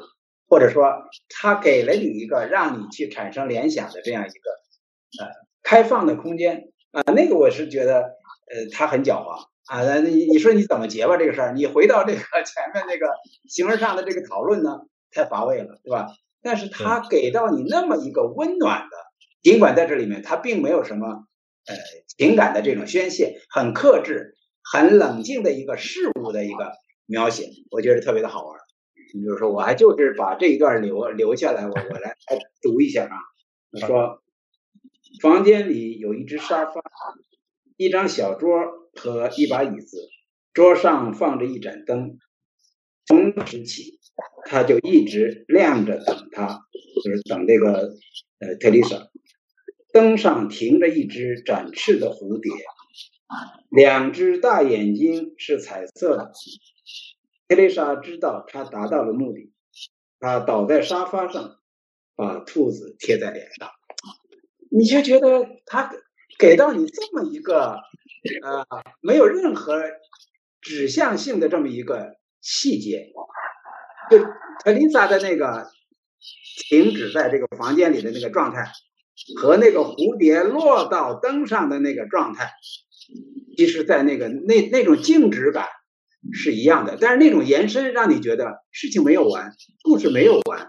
[0.49, 0.91] 或者说
[1.29, 5.31] 他给了你一个让你去产生联想的这样一个呃
[5.63, 7.03] 开放的空间啊。
[7.13, 9.47] 那个我是觉得，呃，他很狡猾。
[9.67, 11.53] 啊，那你你说你怎么结吧这个事儿？
[11.53, 13.09] 你回到这个前面那个
[13.49, 16.09] 形而上的这个讨论呢，太乏味了，对吧？
[16.43, 18.97] 但是他给到你那么一个温暖的，
[19.43, 21.27] 尽管在这里面他并没有什么
[21.67, 21.75] 呃
[22.17, 26.73] 情感的这种宣泄，很克制、很冷静的一个事物的一个
[27.07, 28.57] 描写，我觉得特别的好玩。
[29.13, 32.17] 你比如说，我还就是把这一段留留下来，我我来
[32.63, 33.17] 读一下啊。
[33.87, 34.23] 说
[35.21, 36.81] 房间里有一只沙发，
[37.77, 38.85] 一张小桌。
[38.99, 40.09] 和一把椅子，
[40.55, 42.19] 桌上放着一盏灯。
[43.05, 44.01] 从那时起，
[44.47, 46.63] 他就一直亮着等他，
[47.05, 47.95] 就是等这个
[48.39, 49.09] 呃特丽莎。
[49.93, 52.51] 灯上停着一只展翅的蝴蝶，
[53.69, 56.33] 两只大眼睛是彩色的。
[57.49, 59.53] 特丽莎知道他达到了目的，
[60.21, 61.59] 他倒在沙发上，
[62.15, 63.69] 把兔子贴在脸上。
[64.71, 65.93] 你就觉得他
[66.39, 67.81] 给到你这么一个。
[68.43, 68.67] 呃，
[69.01, 69.81] 没有任何
[70.61, 73.13] 指向性的这么一个细节，
[74.11, 75.69] 就特丽莎的那个
[76.69, 78.73] 停止在这个房间里的那个状态，
[79.41, 82.51] 和那个蝴蝶落到灯上的那个状态，
[83.57, 85.69] 其实，在那个那那种静止感
[86.33, 89.53] 是一样的，但是那种延伸让你觉得事情没有完，
[89.85, 90.69] 故事没有完。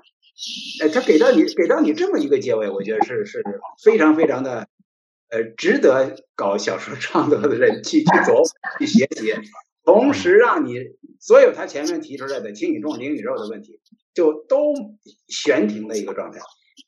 [0.84, 3.44] 哎，他给到你给到你这么一个结尾，我觉得是是
[3.84, 4.68] 非常非常的，
[5.30, 8.44] 呃，值得搞小说创作的人去去琢
[8.80, 9.34] 去学习，
[9.84, 10.76] 同时让你
[11.20, 13.80] 所有他前面提出来的轻宇宙、零宇宙的问题，
[14.14, 14.74] 就都
[15.28, 16.40] 悬停的一个状态。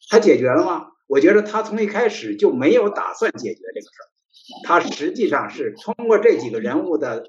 [0.10, 0.88] 他解决了吗？
[1.08, 4.08] 我觉得他从一开始就没有打算解决这个事儿，
[4.64, 7.24] 他实际上是通过这几个人物的，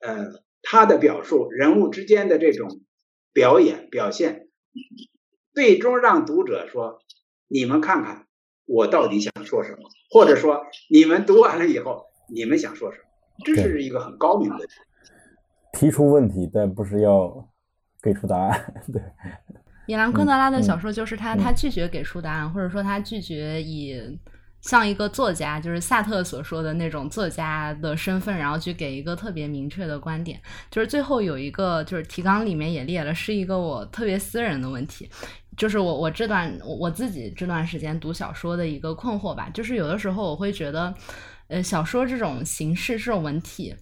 [0.00, 2.80] 呃，他的表述，人物之间的这种
[3.32, 4.48] 表演表现。
[5.52, 7.00] 最终让读者说
[7.48, 8.23] ：“你们看看
[8.66, 13.04] 我到底想说什么，或者说你们读完了以后，你们想说什么？
[13.44, 14.66] 这是一个很高明的
[15.72, 17.48] 提出问题，但不是要
[18.02, 18.74] 给出答案。
[18.92, 19.02] 对，
[19.86, 24.00] 米兰昆德拉的小说就是他，他拒绝给出答案，或者说他拒绝以。”
[24.64, 30.40] 像一个作家，就是萨特所说的那种作家的身份，然后去给一个特别明确的观点。
[30.70, 35.06] 就是最后有一个，就是提纲里面也列了，是一个我特别私人的问题，
[35.56, 39.48] 就是我我这段我自己这段时间读小说的一个困惑吧。
[39.52, 40.94] 就是有的时候我会觉得，
[41.48, 43.74] 呃，小说这种形式这种文体，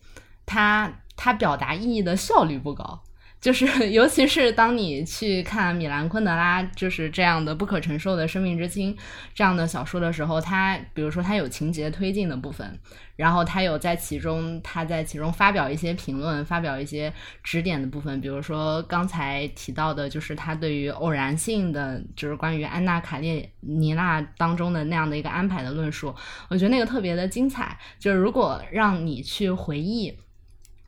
[0.44, 3.02] 它它表达意义的效率不高。
[3.42, 8.96] 就是， 尤其是当你去看米兰昆德拉就是这样的不可承受的生命之轻
[9.34, 12.78] 这样的小说的时候，他比如说他有情节推进的部分，
[13.16, 17.12] 然后他有在其中他在其中发表一些评论，发表一些
[17.42, 26.14] 指点的部分，比如说刚才提到的，就是他对于偶然性的，就是关于安娜卡列尼娜当中的那样的一个安排的论述，
[26.48, 27.76] 我觉得那个特别的精彩。
[27.98, 30.16] 就是如果让你去回忆。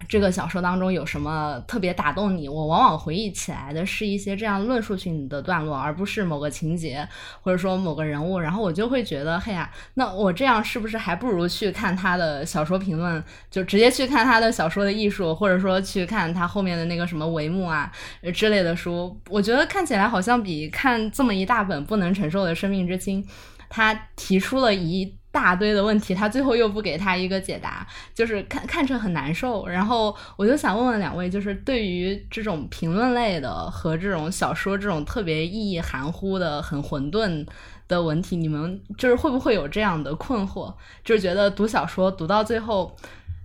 [0.09, 2.49] 这个小说当中有什么特别打动你？
[2.49, 7.07] 我往往回忆起来的是一些这样论述性的段落，而不是某个情节
[7.41, 8.39] 或者说某个人物。
[8.39, 17.91] 然后我就会觉得，嘿呀，那我这样是不是还不如去看他的小说评论，就直接去看他的小说的艺术，或者说去看他后面的那个什么帷幕啊
[18.33, 19.21] 之类的书？
[19.29, 23.27] 我觉得看起来好像比看这么一大本不能承受的生命之轻，
[23.69, 25.17] 他提出了一。
[25.35, 29.67] 大堆的问题，他最后又不给他一个解答，就是看看着很难受。
[29.67, 37.45] 然后我就想问问两位，就是对于这种评论类的和这种小说这种特别意义含糊的、很混沌
[37.89, 40.73] 的文体，你们就是会不会有这样的困惑？
[41.05, 42.95] 就是觉得读小说读到最后。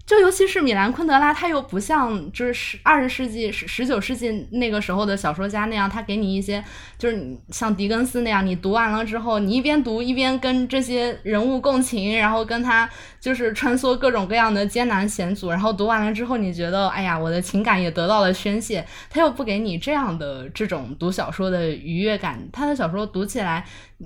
[0.10, 6.66] 就尤其是米兰昆德拉，他又不像就是十二十世纪十十九世纪那个时候的小说家那样，他给你一些
[6.98, 12.90] 就是像狄更斯那样，你读完了之后，你一边读一边跟这些人物共情，然后跟他
[13.20, 18.84] 就是穿梭各种各样的艰难险阻，然后读完了之后，你觉得哎呀，我的情感也得到了宣泄。
[19.12, 23.64] 他又不给你这样的这种读小说的愉悦感，他的小说读起来。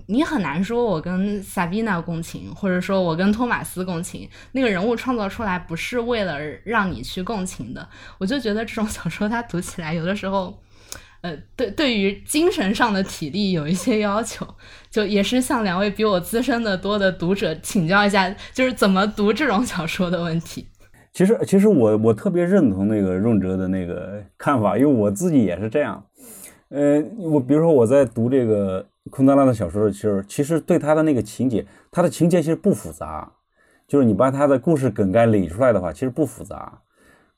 [0.07, 7.87] 你很难说，我跟萨宾娜共情，或者说我跟托马斯共情，那个人物创造出来不是为了让你去共情的。
[8.17, 10.59] 我就觉得这种 小说，它读起来有的时候，
[11.21, 14.47] 呃，对，对于精神上的体力有一些要求，
[14.89, 20.67] 就也是向两位比我资深的多的读者请教一下，就是怎么读这种小说的问题。
[21.13, 26.03] 其实，其实我我特别认同那个润哲的那个看法，因为我自己也是这样。
[26.69, 28.87] 呃，我比如说我在读这个。
[29.09, 33.31] 昆德拉的小说其实其实对他的那个情节，他的情节其实不复杂，
[33.87, 36.81] 就是你把他的故事梗概理出来的话，其实不复杂。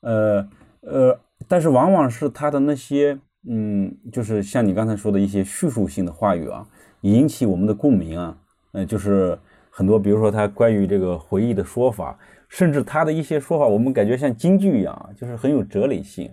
[0.00, 0.48] 呃
[0.82, 6.64] 呃，但是往往是他的那些，嗯，就是像你刚才说的一些叙述性的话语啊，
[7.00, 8.38] 引起我们的共鸣啊。
[8.72, 9.36] 呃，就是
[9.70, 12.16] 很多，比如说他关于这个回忆的说法，
[12.48, 16.30] 甚至他的一些说法，我们感觉像京剧一样，就是很有哲理性。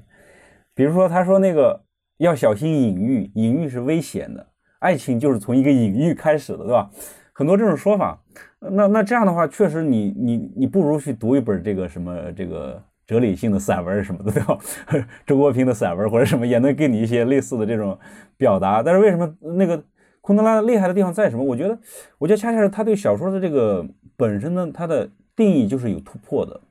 [0.75, 1.81] 比如说他说那个
[2.17, 4.47] 要小心隐喻，隐喻是危险的。
[4.84, 6.89] 爱情就是从一个隐喻开始的，对吧？
[7.31, 8.19] 很多这种说法，
[8.59, 14.57] 那那这样的话，确实你你你不如去读一本这个什么这个哲理性的散文什么的，对吧？
[15.25, 17.97] 周国平的散文或者什么也能给你一些类似的这种
[18.38, 18.84] 表达。
[18.84, 19.81] 但是为什么那个
[20.21, 21.43] 昆德拉厉害的地方在什么？
[21.43, 21.79] 我觉得，
[22.19, 23.84] 我觉得恰恰是他对小说的这个
[24.15, 26.61] 本身的他的定义就是有突破的。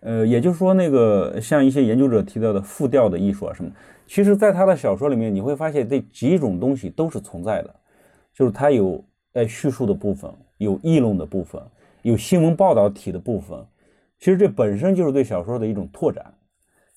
[0.00, 3.70] 呃，也就是说，那个像一些研究者提到的复调的艺术啊什么。
[4.06, 7.74] 其实，在他的小说里面，你会发现这几种东西都是存在的，
[8.32, 11.60] 就是他有呃叙述的部分，有议论的部分，
[12.02, 13.58] 有新闻报道体的部分。
[14.18, 16.24] 其实这本身就是对小说的一种拓展。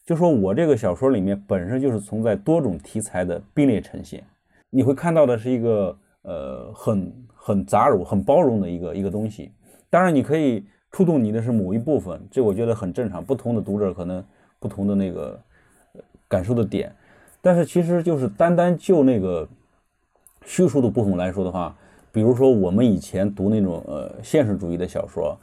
[0.06, 4.24] 就说我这个小说里面本身就是存在多种题材的并列呈现，
[4.70, 9.52] 你会看到的是一个呃很很杂糅、很包容的一个一个东西。
[9.90, 13.24] 当然，你可以触动你的是某一部分，这我觉得很正常。
[13.24, 14.24] 不同的读者可能。
[14.62, 15.42] 不同的那个
[16.28, 16.94] 感受的点。
[17.42, 19.48] 但是其实就是单单就那个
[20.46, 21.76] 叙述的不同来说的话，
[22.12, 25.38] 比如说我们以前读那种呃现实主义的小说，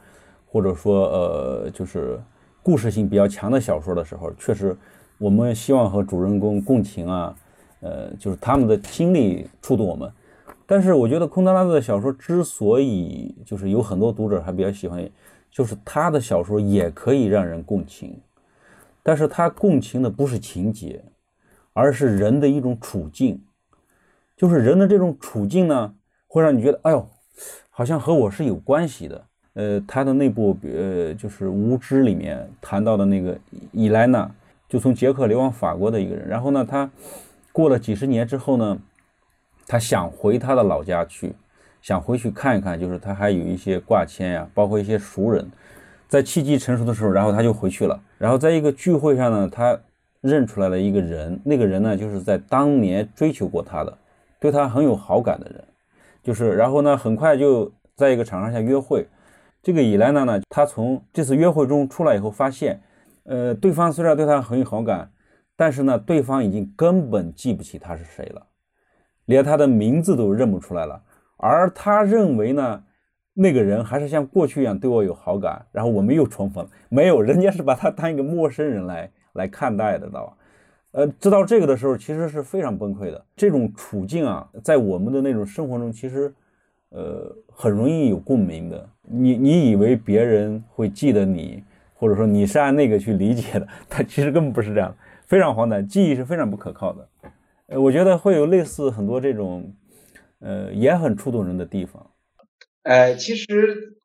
[0.47, 2.20] 或者说呃就是
[2.62, 4.76] 故事性比较强的小说的时候，确实
[5.18, 7.34] 我们希望和主人公共情啊，
[7.80, 10.11] 呃就是他们的经历触动我们。
[10.66, 15.09] 但是我觉得空德拉的小说之所以就是有很多读者还比较喜欢，
[15.51, 18.20] 就是他的小说也可以让人共情，
[19.03, 21.03] 但是他共情的不是情节，
[21.77, 23.39] 而是人的一种处境，
[24.35, 25.95] 就是人的这种处境呢，
[26.27, 27.07] 会让你觉得，哎呦，
[27.68, 29.24] 好像和我是有关系的。
[29.53, 33.39] 呃，他的那部呃就是《无知》里面谈到的那个
[33.72, 34.31] 伊莱娜，
[34.66, 36.91] 就从捷克流亡法国的一个人，然后呢，他
[37.53, 38.79] 过了几十年之后呢。
[39.68, 41.35] 他想回他的老家去，
[41.83, 45.45] 想回去看一看，就是他还有一些挂牵呀，包括一些熟人，
[46.07, 48.01] 在契机成熟的时候，然后他就回去了。
[48.16, 49.77] 然后在一个聚会上呢，他
[50.27, 53.97] 认出来了一个人，那个人呢，就是在当年追求过他的，
[54.41, 55.64] 对他很有好感的人，
[56.22, 59.07] 就是然后呢，很快就在一个场合下约会。
[59.62, 62.81] 这个伊莱娜呢，她从这次约会中出来以后，发现，
[63.24, 65.11] 呃，对方虽然对他很有好感，
[65.57, 68.47] 但是呢，对方已经根本记不起他是谁了。
[69.24, 71.03] 连他的名字都认不出来了，
[71.37, 72.85] 而他认为呢，
[73.35, 80.37] 那个人还是像过去一样对我有好感，然后我们又重逢了，没有，人家是把他当一个陌生人来来看待的，知道吧？
[80.93, 83.24] 呃，知道这个的时候，其实是非常崩溃的。
[83.37, 86.32] 这种处境啊，在我们的那种生活中，其实，
[86.89, 88.89] 呃，很容易有共鸣的。
[89.03, 91.62] 你你以为别人会记得你，
[91.95, 97.09] 或者说你是按那个去理解的， 他其实根本不是这样，非常荒诞，记忆是非常不可靠的。
[97.66, 99.70] 呃，我觉得会有类似很多这种，
[100.39, 102.11] 呃，也很触动人的地方。
[102.84, 103.99] 呃，其实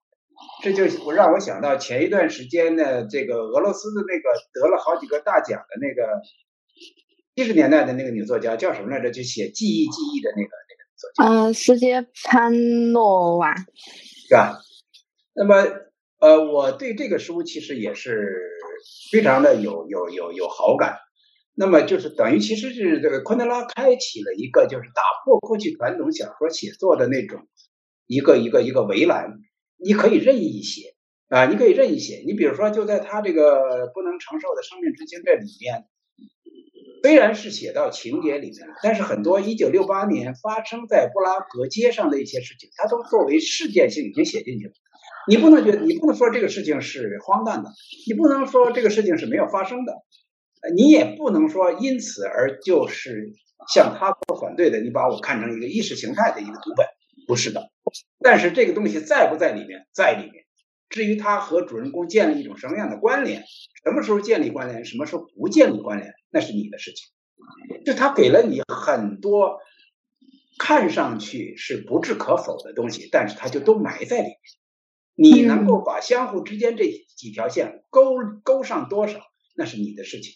[0.64, 6.22] 这就我让我想到前一段时间呢，这个俄罗斯的那个得了好几个大奖的那个
[7.36, 9.10] 七十年代的那个女作家叫什么来着？
[9.12, 11.24] 就写记忆记忆的那个那个作家。
[11.24, 14.60] 嗯，斯捷潘诺娃，是吧？
[15.34, 15.66] 那么，
[16.20, 18.38] 呃，我对这个书其实也是
[19.12, 20.98] 非常的有有有有好感。
[21.54, 27.48] 那么就是等于其实是这个昆德拉开启了一个就是打破过去传统小说写作的那种
[28.08, 29.34] 一个一个一个围栏，
[29.84, 30.94] 你可以任意写
[31.30, 32.24] 啊，你可以任意写。
[32.26, 35.86] 你比如说，就在他这个不能承受的生命之轻这里面，
[37.02, 44.74] 虽然是写到情节里面，但是很多一九六八年发生在布拉格街上的一些事情，他都作为事件性已经写进去了。
[45.28, 47.70] 你不能觉得，你不能说这个事情是荒诞的，
[48.08, 49.94] 你不能说这个事情是没有发生的。
[50.76, 53.34] 你也不能说因此而就是
[53.74, 56.86] 像他所反对的，你把我看成一个意识形态的一个读本，
[57.32, 57.72] 不是的。
[58.20, 60.44] 但是这个东西在不在里面，在里面。
[60.90, 63.46] 至于它和主人公建立一种什么样的关联，
[63.86, 67.08] 什么时候建立关联，什么时候不建立关联，那是你的事情。
[67.86, 69.60] 就他给了你很多
[70.60, 74.36] 看上去是不置可否的东西，但是他就都埋在里面。
[75.16, 76.84] 你能够把相互之间这
[77.16, 79.22] 几条线勾勾上多少，
[79.56, 80.34] 那是你的事情。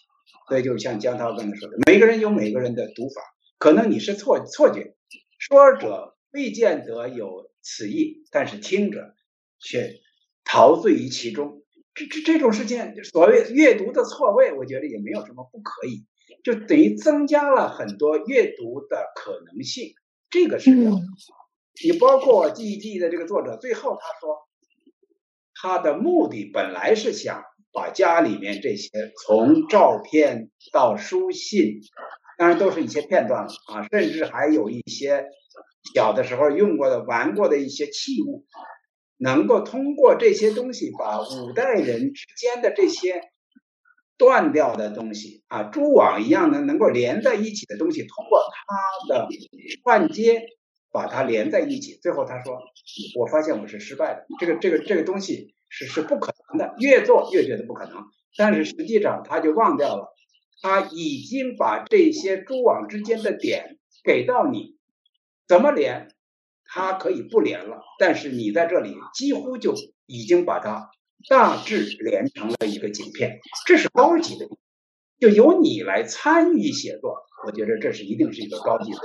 [0.48, 3.22] 所以，就是像江涛刚才说的，每个人有每个人的读法，
[3.58, 4.96] 可能你是错错觉，
[5.38, 9.16] 说者未见得有此意，但是听者
[9.58, 9.96] 却
[10.44, 11.64] 陶醉于其中。
[11.96, 16.06] 这这这种事情，所谓阅读的错位，我觉得也没有什么不可以，
[16.44, 19.94] 就等于增加了很多阅读的可能性。
[20.30, 20.92] 这个是要
[21.82, 24.48] 你包括记忆记忆的这个作者，最后他说，
[25.56, 27.44] 他的目的本来是想。
[27.78, 31.82] 把家里面这些从照片到书信，
[32.38, 35.26] 当然都是一些片段了啊，甚至还有一些
[35.94, 38.46] 小的时候用过的、玩过的一些器物，
[39.18, 43.22] 能够通过这些东西把五代人之间的这些
[44.18, 48.42] 断掉的东西啊，蛛网一样的能够连在一起的东西，通过
[49.10, 49.28] 它的
[49.84, 50.42] 串接
[50.92, 52.00] 把它连在一起。
[52.02, 52.60] 最后他说
[53.20, 58.06] ：“我发现我是失败的，这个、这个、这个东西。”是是不可能的，越做越觉得不可能。
[58.38, 60.14] 但是实际上，他就忘掉了，
[60.62, 64.75] 他已经把这些蛛网之间的点给到你，
[65.48, 66.10] 怎么连，
[66.66, 67.82] 它可以不连了。
[68.00, 69.74] 但是你在这里几乎就
[70.06, 70.90] 已经把它
[71.30, 74.48] 大致连成了一个景片，这是高级的。
[75.18, 77.16] 就由你来参与写作，
[77.48, 79.00] 我觉得这是一定是一个高级的。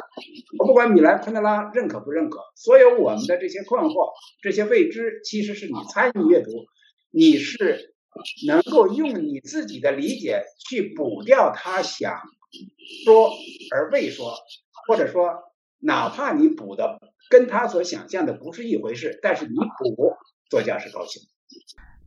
[0.58, 4.10] 我不管米兰昆德拉认可不认可，所有我们的这些困惑、
[4.42, 6.50] 这些未知，其实是你参与阅读，
[7.12, 7.94] 你是
[8.48, 12.20] 能够用你自己的理解去补掉他想
[13.04, 13.30] 说
[13.72, 14.34] 而未说，
[14.88, 15.49] 或者说
[15.80, 20.14] 哪怕你补的跟他所想象的不是一回事，但是你补，
[20.48, 21.22] 作家是高兴。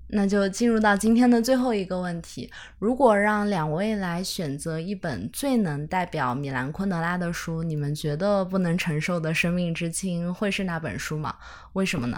[0.10, 11.34] 那就进入到今天的最后一个问题：如果让两位来选择一本最能代表米兰昆德拉的书，你们觉得不能承受的生命之轻会是那本书吗？
[11.74, 12.18] 为什么呢？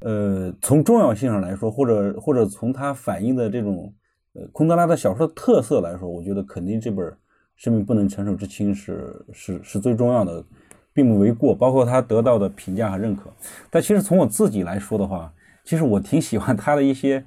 [0.00, 3.94] 呃，从重要性上来说，或者或者从它反映的这种
[4.32, 7.06] 呃昆德拉的小说的特色来说，我觉得肯定这本
[7.54, 10.44] 《生命不能承受之轻》是是是最重要的，
[10.92, 11.54] 并不为过。
[11.54, 13.30] 包括他得到的评价和认可。
[13.70, 15.32] 但其实从我自己来说的话，
[15.64, 17.24] 其实我挺喜欢他的一些，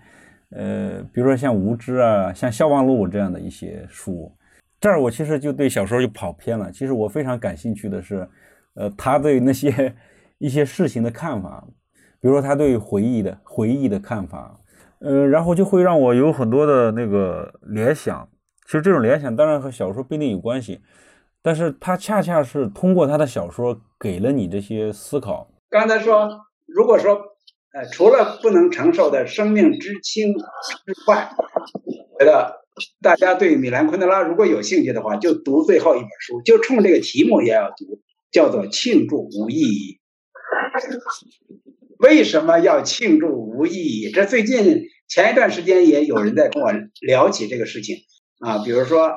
[0.49, 4.31] 呃，比如说像《无知》啊，像《笑忘录》这样的一些书。
[4.79, 6.69] 这儿我其实就对小说就跑偏了。
[6.71, 8.27] 其实我非常感兴趣的是，
[8.73, 9.95] 呃，他对那些
[10.39, 11.65] 一些事情的看法，
[12.19, 14.59] 比如说他对回忆的回忆的看法，
[14.99, 18.27] 呃，然后就会让我有很多的那个联想。
[18.65, 20.81] 其实这种联想当然和小说不一定有关系，
[21.43, 25.47] 但是他恰恰是通过他的小说给了你这些思考。
[25.69, 26.27] 刚才说，
[26.65, 27.21] 如果说。
[27.75, 31.27] 呃，除了不能承受的生命之轻之外，
[32.19, 32.61] 觉得
[33.01, 37.99] 大家对米兰昆德拉如果有兴趣的话，就读最后一本书，就冲这个题目也要读，
[38.31, 39.99] 叫做《庆祝无意义》。
[41.97, 44.11] 为什么要庆祝无意义？
[44.11, 46.71] 这最近前一段时间也有人在跟我
[47.01, 47.97] 聊起这个事情
[48.37, 49.13] 啊，比如说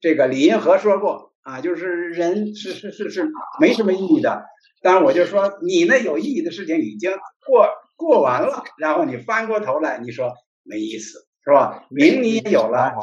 [0.00, 3.30] 这个李银河说过啊，就是人是是是是
[3.60, 4.44] 没什么意义的。
[4.82, 7.10] 当然我就说你那有意义的事情已经
[7.46, 7.68] 过。
[7.98, 10.32] 过完了，然后你翻过头来，你说
[10.62, 11.84] 没意思，是吧？
[11.90, 12.94] 名你也有了，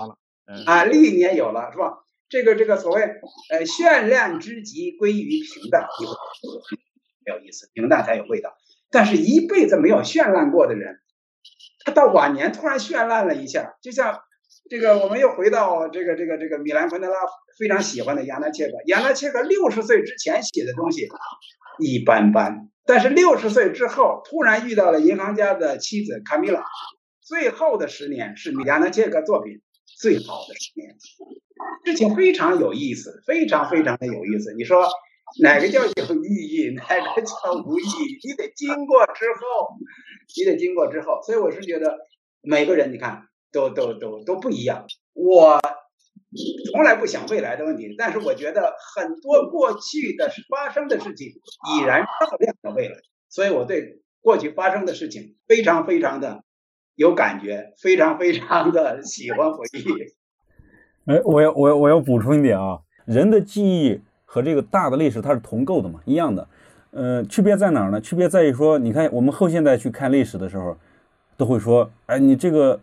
[0.66, 2.06] 啊，利你也有了，是吧？
[2.30, 3.02] 这个这个所谓
[3.52, 5.86] 呃绚烂之极归于平淡，
[7.26, 8.56] 没有意思，平淡才有味道。
[8.90, 11.02] 但是一辈子没有绚烂过的人，
[11.84, 14.22] 他到晚年突然绚烂了一下，就像
[14.70, 17.16] 这个，我们又回到这个这个这个米兰昆德拉
[17.60, 21.08] 非常喜欢的亚纳切克，亚纳切克六十岁之前写的东西
[21.80, 22.70] 一般般。
[22.88, 26.64] 但是六十岁之后，突然遇到了银行家的妻子卡米拉，
[27.22, 29.62] 最后的十年是米亚纳切克作品
[30.00, 30.96] 最好的十年，
[31.86, 34.54] 事情非常有意思，非常非常的有意思。
[34.56, 34.88] 你说
[35.42, 38.20] 哪个叫有意义，哪个叫无意义？
[38.28, 39.78] 你得经过之后，
[40.38, 41.22] 你得经过之后。
[41.24, 41.98] 所以我是觉得
[42.42, 44.86] 每个人你看都都都都不一样。
[45.14, 45.60] 我。
[46.72, 52.96] 从来不想未来的问题，但是我觉得很多过去的发生的事情已然照亮了未来，
[53.30, 56.44] 所以我对过去发生的事情非常非常的
[56.96, 61.10] 有感觉，非常非常的喜欢回忆。
[61.10, 66.46] 哎，我要我要我要补充一点啊，人的记忆和这个大的历史它是同构的嘛，一样的。
[66.92, 68.02] 呃，区别在哪儿呢？
[68.02, 70.78] 区别在于说，你看我们后现代去看历史的时候，
[71.38, 72.82] 都会说，哎，你这个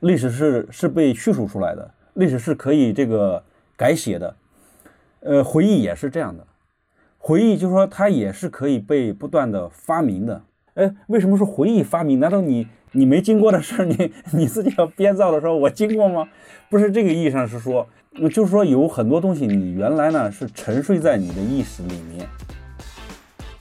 [0.00, 1.90] 历史是是被叙述出来的。
[2.14, 3.42] 历史是可以这个
[3.76, 4.36] 改写的，
[5.20, 6.46] 呃，回忆也是这样的。
[7.18, 10.42] 回忆就是说它也是可以被不断的发明的。
[10.74, 12.20] 哎，为什么说回忆发明？
[12.20, 16.28] 难道你你没经过的事， 你你自己要编造的时候，我经过吗？
[16.70, 17.86] 不是这个意义上是说，
[18.32, 22.26] 就是说有很多东西你原来呢是沉睡在你的意识里面，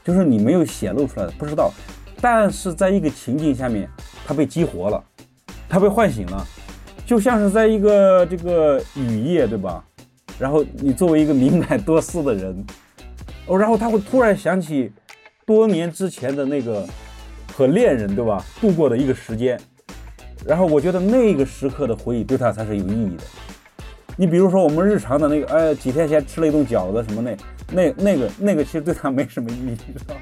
[0.03, 1.73] 就是你没有显露出来的，不知道。
[2.21, 3.89] 但是在一个情境下面，
[4.25, 5.03] 它被激活了，
[5.67, 6.47] 他被唤醒了。
[7.05, 9.83] 就像是在一个这个雨夜，对吧？
[10.39, 12.65] 然后你作为一个敏感多思的人，
[13.45, 14.91] 哦，然后他会突然想起
[15.45, 16.83] 多年之前的那个
[17.53, 18.43] 和恋人，对吧？
[18.59, 19.59] 度过的一个时间，
[20.45, 23.23] 然后我觉得那个时刻的回忆对他才是有意义的。
[24.17, 27.37] 你比如说我们日常的那个，哎，几天前吃了一顿饺子什么那
[27.71, 30.21] 那那个那个，其实对他没什么意义，知道吧？